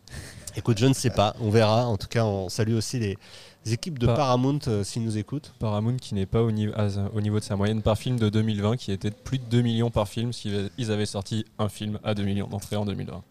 [0.56, 1.88] Écoute, je ne sais pas, on verra.
[1.88, 3.18] En tout cas, on salue aussi les
[3.66, 5.54] équipes de Paramount euh, s'ils nous écoutent.
[5.60, 8.28] Paramount qui n'est pas au, niveau- à- au niveau de sa moyenne par film de
[8.30, 11.70] 2020, qui était de plus de 2 millions par film s'ils ils avaient sorti un
[11.70, 13.22] film à 2 millions d'entrées en 2020.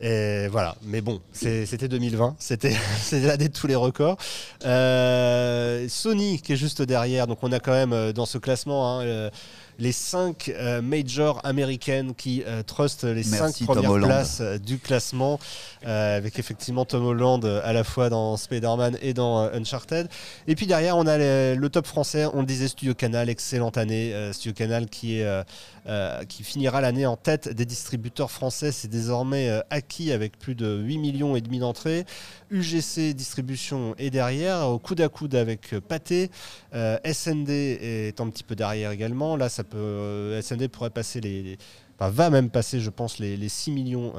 [0.00, 4.16] Et voilà, mais bon, c'est- c'était 2020, c'était c'est l'année de tous les records.
[4.64, 8.98] Euh, Sony qui est juste derrière, donc on a quand même euh, dans ce classement
[8.98, 9.30] hein, euh,
[9.78, 10.52] les 5
[10.82, 15.38] majors américaines qui euh, trustent les 5 Merci, Tom premières places euh, du classement,
[15.86, 20.08] euh, avec effectivement Tom Holland euh, à la fois dans Spider-Man et dans euh, Uncharted.
[20.46, 23.76] Et puis derrière, on a les- le top français, on le disait Studio Canal, excellente
[23.78, 25.42] année, euh, Studio Canal qui est euh,
[25.88, 28.72] euh, qui finira l'année en tête des distributeurs français.
[28.72, 32.04] C'est désormais euh, acquis avec plus de 8 millions et demi d'entrées.
[32.50, 36.30] UGC Distribution est derrière, au coude à coude avec euh, Pathé.
[36.74, 39.36] Euh, SND est un petit peu derrière également.
[39.36, 41.58] Là, euh, SND pourrait passer les,
[41.98, 44.12] va même passer, je pense, les, les 6 millions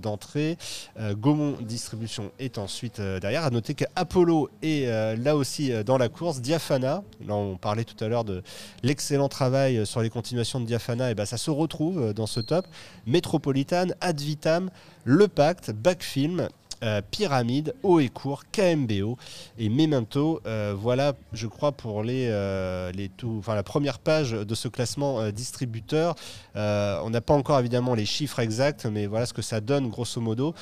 [0.00, 0.56] d'entrées.
[0.98, 3.44] Gaumont Distribution est ensuite derrière.
[3.44, 6.40] À noter qu'Apollo est là aussi dans la course.
[6.40, 8.42] Diafana, là on parlait tout à l'heure de
[8.82, 12.66] l'excellent travail sur les continuations de Diafana, et ben ça se retrouve dans ce top.
[13.06, 14.70] Métropolitan, Ad Vitam,
[15.04, 16.48] Le Pacte, Backfilm.
[16.82, 19.16] Euh, Pyramide, Haut et Court, KMBO
[19.58, 20.40] et Memento.
[20.46, 23.10] Euh, voilà, je crois, pour les, euh, les
[23.48, 26.14] la première page de ce classement distributeur.
[26.54, 30.20] On n'a pas encore évidemment les chiffres exacts, mais voilà ce que ça donne grosso
[30.20, 30.54] modo.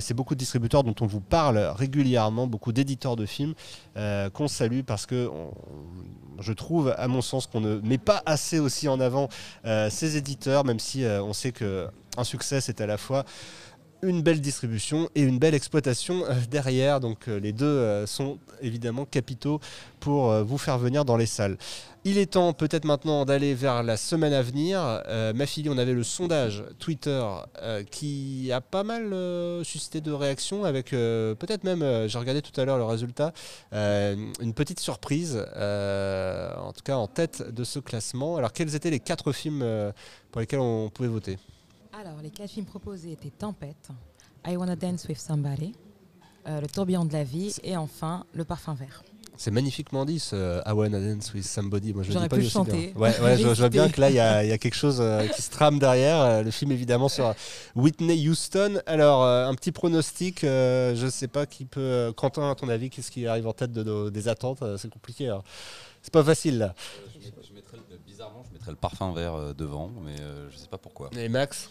[0.00, 3.54] C'est beaucoup de distributeurs dont on vous parle régulièrement, beaucoup d'éditeurs de films
[3.94, 5.30] qu'on salue parce que
[6.38, 9.28] je trouve, à mon sens, qu'on ne met pas assez aussi en avant
[9.64, 13.24] ces éditeurs, même si on sait que un succès c'est à la fois
[14.02, 17.00] une belle distribution et une belle exploitation euh, derrière.
[17.00, 19.60] Donc euh, les deux euh, sont évidemment capitaux
[20.00, 21.58] pour vous faire venir dans les salles.
[22.04, 24.80] Il est temps peut-être maintenant d'aller vers la semaine à venir.
[25.34, 27.22] Ma fille, on avait le sondage Twitter
[27.90, 29.12] qui a pas mal
[29.64, 33.32] suscité de réactions avec peut-être même, j'ai regardé tout à l'heure le résultat,
[33.72, 38.36] une petite surprise, en tout cas en tête de ce classement.
[38.36, 39.64] Alors quels étaient les quatre films
[40.30, 41.38] pour lesquels on pouvait voter?
[41.98, 43.88] Alors, les quatre films proposés étaient Tempête,
[44.46, 45.74] I Wanna Dance with Somebody,
[46.46, 49.02] euh, Le tourbillon de la vie et enfin Le parfum vert.
[49.36, 51.92] C'est magnifiquement dit ce I Wanna Dance with Somebody.
[51.94, 52.92] Moi, je le J'aurais pas pu aussi chanter.
[52.92, 53.00] bien.
[53.02, 54.74] Ouais, ouais, je, je vois bien que là, il y, a il y a quelque
[54.74, 56.20] chose euh, qui se trame derrière.
[56.20, 57.34] Euh, Le film, évidemment, sur
[57.76, 58.80] Whitney Houston.
[58.86, 60.42] Alors, euh, un petit pronostic.
[60.44, 62.12] euh, je sais pas qui peut.
[62.16, 64.90] Quentin, à ton avis, qu'est-ce qui arrive en tête de nos- des attentes Euh, C'est
[64.90, 65.28] compliqué.
[65.28, 65.42] hein.
[66.02, 66.74] C'est pas facile, là.
[67.20, 70.68] Je, je mettrais le- bizarrement, je mettrais le parfum vert devant, mais euh, je sais
[70.68, 71.10] pas pourquoi.
[71.16, 71.70] Et Max?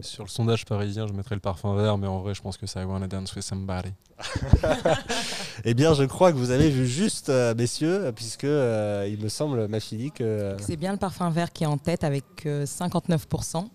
[0.00, 2.66] Sur le sondage parisien, je mettrais le parfum vert, mais en vrai, je pense que
[2.66, 3.92] c'est I Wanna Dance with Somebody.
[5.64, 9.28] Eh bien, je crois que vous avez vu juste, euh, messieurs, puisque euh, il me
[9.28, 10.56] semble, ma fille, que.
[10.60, 13.66] C'est bien le parfum vert qui est en tête avec euh, 59%.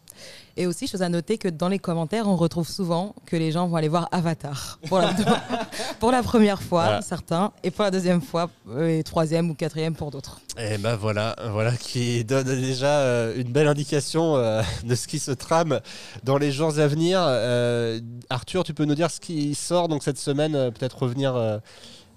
[0.56, 3.68] Et aussi, chose à noter que dans les commentaires, on retrouve souvent que les gens
[3.68, 5.12] vont aller voir Avatar pour la,
[6.00, 7.02] pour la première fois, Voilà.
[7.02, 10.40] certains, et pour la deuxième fois, euh, et troisième ou quatrième pour d'autres.
[10.60, 15.18] Et ben voilà, voilà qui donne déjà euh, une belle indication euh, de ce qui
[15.18, 15.80] se trame
[16.24, 17.20] dans les jours à venir.
[17.24, 18.00] Euh,
[18.30, 21.34] Arthur, tu peux nous dire ce qui sort donc cette semaine, peut-être revenir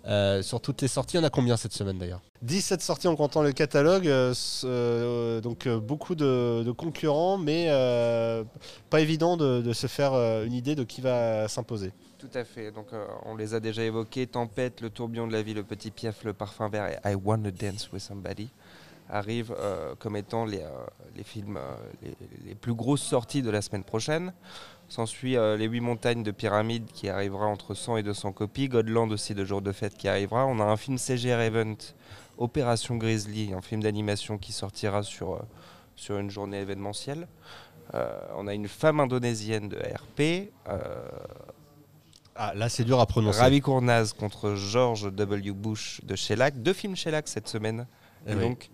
[0.06, 1.16] euh, sur toutes les sorties.
[1.16, 4.34] Il y en a combien cette semaine d'ailleurs 17 sorties en comptant le catalogue, euh,
[4.64, 8.44] euh, donc euh, beaucoup de, de concurrents, mais euh,
[8.90, 11.92] pas évident de, de se faire euh, une idée de qui va s'imposer.
[12.18, 12.70] Tout à fait.
[12.70, 14.26] Donc, euh, on les a déjà évoqués.
[14.26, 17.50] Tempête, Le tourbillon de la vie, Le petit piaf, Le parfum vert et I Wanna
[17.50, 18.48] Dance with Somebody
[19.08, 20.70] arrivent euh, comme étant les, euh,
[21.16, 24.32] les films euh, les, les plus grosses sorties de la semaine prochaine.
[24.88, 28.68] S'ensuit euh, Les Huit Montagnes de Pyramide qui arrivera entre 100 et 200 copies.
[28.68, 30.46] Godland aussi de Jour de Fête qui arrivera.
[30.46, 31.76] On a un film CGR Event,
[32.38, 35.38] Opération Grizzly, un film d'animation qui sortira sur, euh,
[35.96, 37.26] sur une journée événementielle.
[37.94, 40.50] Euh, on a une femme indonésienne de RP.
[42.38, 43.40] Ah, là c'est dur à prononcer.
[43.40, 45.52] Ravi Kournaz contre George W.
[45.52, 46.62] Bush de Shellac.
[46.62, 47.86] Deux films Shellac cette semaine.
[48.26, 48.40] Eh Et oui.
[48.42, 48.70] donc,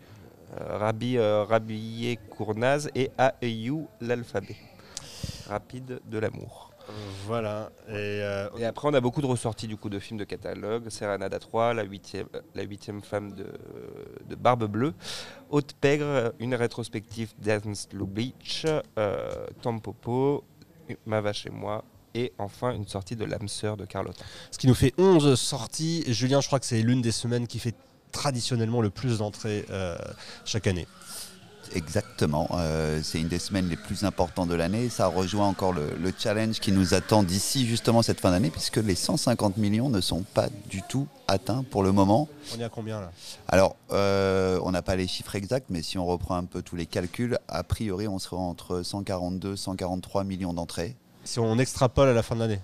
[0.58, 4.56] Rabi Rabier Kournaz et AEU l'alphabet.
[5.52, 6.70] Rapide de l'amour.
[7.26, 7.70] Voilà.
[7.88, 10.88] Et, euh, Et après, on a beaucoup de ressorties du coup de films de catalogue.
[10.88, 13.46] Serenade à 3, la huitième, la huitième femme de,
[14.28, 14.94] de Barbe Bleue,
[15.50, 18.66] Haute Pègre, une rétrospective Dance Blue Beach,
[18.98, 20.44] euh, Tampopo,
[21.06, 21.84] Ma vache et moi,
[22.14, 24.24] et enfin une sortie de L'âme sœur de Carlotta.
[24.50, 26.04] Ce qui nous fait 11 sorties.
[26.08, 27.74] Julien, je crois que c'est l'une des semaines qui fait
[28.10, 29.96] traditionnellement le plus d'entrées euh,
[30.44, 30.86] chaque année.
[31.74, 34.88] Exactement, euh, c'est une des semaines les plus importantes de l'année.
[34.88, 38.76] Ça rejoint encore le, le challenge qui nous attend d'ici justement cette fin d'année, puisque
[38.76, 42.28] les 150 millions ne sont pas du tout atteints pour le moment.
[42.56, 43.10] On est à combien là?
[43.48, 46.76] Alors, euh, on n'a pas les chiffres exacts, mais si on reprend un peu tous
[46.76, 50.96] les calculs, a priori, on sera entre 142 143 millions d'entrées.
[51.24, 52.60] Si on extrapole à la fin de l'année?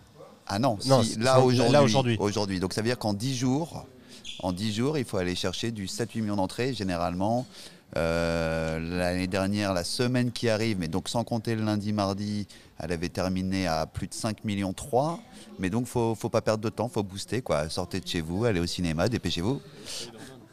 [0.46, 2.60] Ah non, Non, si, là aujourd'hui.
[2.60, 3.86] Donc ça veut dire qu'en 10 jours,
[4.42, 6.72] en 10 jours, il faut aller chercher du 7-8 millions d'entrées.
[6.72, 7.46] Généralement,
[7.96, 12.46] euh, l'année dernière, la semaine qui arrive, mais donc sans compter le lundi, mardi,
[12.78, 15.20] elle avait terminé à plus de 5 millions 3.
[15.58, 17.68] Mais donc faut, faut pas perdre de temps, faut booster quoi.
[17.68, 19.60] Sortez de chez vous, allez au cinéma, dépêchez-vous.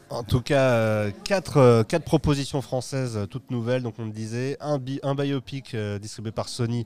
[0.08, 3.82] En tout cas, euh, quatre, euh, quatre propositions françaises euh, toutes nouvelles.
[3.82, 6.84] Donc, on le disait, un, bi- un biopic euh, distribué par Sony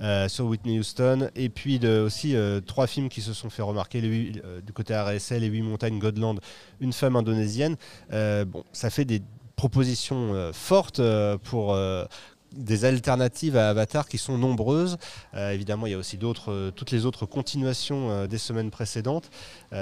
[0.00, 4.00] euh, sur Whitney Houston, et puis aussi euh, trois films qui se sont fait remarquer
[4.44, 6.38] euh, du côté RSL, Les Huit Montagnes, Godland,
[6.80, 7.74] Une femme indonésienne.
[8.12, 9.20] Euh, bon, ça fait des
[9.60, 12.06] propositions euh, fortes euh, pour euh,
[12.52, 14.96] des alternatives à Avatar qui sont nombreuses.
[15.36, 19.30] Évidemment, il y a aussi d'autres, toutes les autres continuations des semaines précédentes,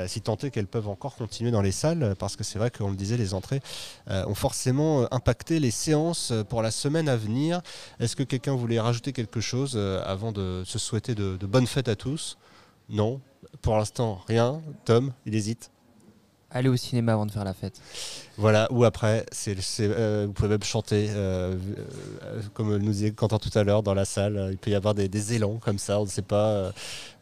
[0.07, 2.91] si tant est qu'elles peuvent encore continuer dans les salles, parce que c'est vrai qu'on
[2.91, 3.63] le disait, les entrées
[4.07, 7.63] ont forcément impacté les séances pour la semaine à venir.
[8.01, 9.75] Est-ce que quelqu'un voulait rajouter quelque chose
[10.05, 12.37] avant de se souhaiter de, de bonnes fêtes à tous?
[12.91, 13.23] Non,
[13.63, 14.61] pour l'instant rien.
[14.85, 15.71] Tom, il hésite.
[16.51, 17.81] Allez au cinéma avant de faire la fête.
[18.39, 21.57] Voilà, ou après, euh, vous pouvez même chanter, euh,
[22.23, 24.51] euh, comme nous disait Quentin tout à l'heure, dans la salle.
[24.53, 26.71] Il peut y avoir des, élans comme ça, on ne sait pas euh,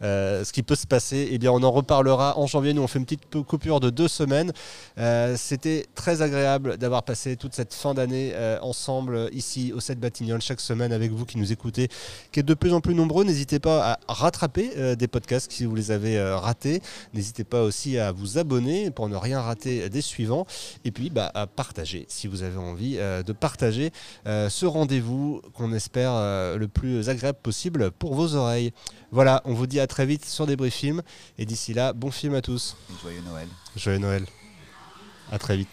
[0.02, 1.28] euh, ce qui peut se passer.
[1.30, 2.74] Eh bien, on en reparlera en janvier.
[2.74, 4.52] Nous, on fait une petite coupure de deux semaines.
[4.98, 9.98] Euh, c'était très agréable d'avoir passé toute cette fin d'année euh, ensemble ici au 7
[9.98, 11.88] Batignolles, chaque semaine avec vous qui nous écoutez,
[12.32, 13.24] qui êtes de plus en plus nombreux.
[13.24, 16.82] N'hésitez pas à rattraper euh, des podcasts si vous les avez euh, ratés.
[17.14, 20.46] N'hésitez pas aussi à vous abonner pour ne rien rater des suivants.
[20.84, 23.92] Et puis bah, à partager si vous avez envie euh, de partager
[24.26, 28.72] euh, ce rendez-vous qu'on espère euh, le plus agréable possible pour vos oreilles.
[29.10, 31.02] Voilà, on vous dit à très vite sur des films.
[31.38, 32.76] Et d'ici là, bon film à tous.
[33.02, 33.48] Joyeux Noël.
[33.76, 34.26] Joyeux Noël.
[35.30, 35.68] À très vite.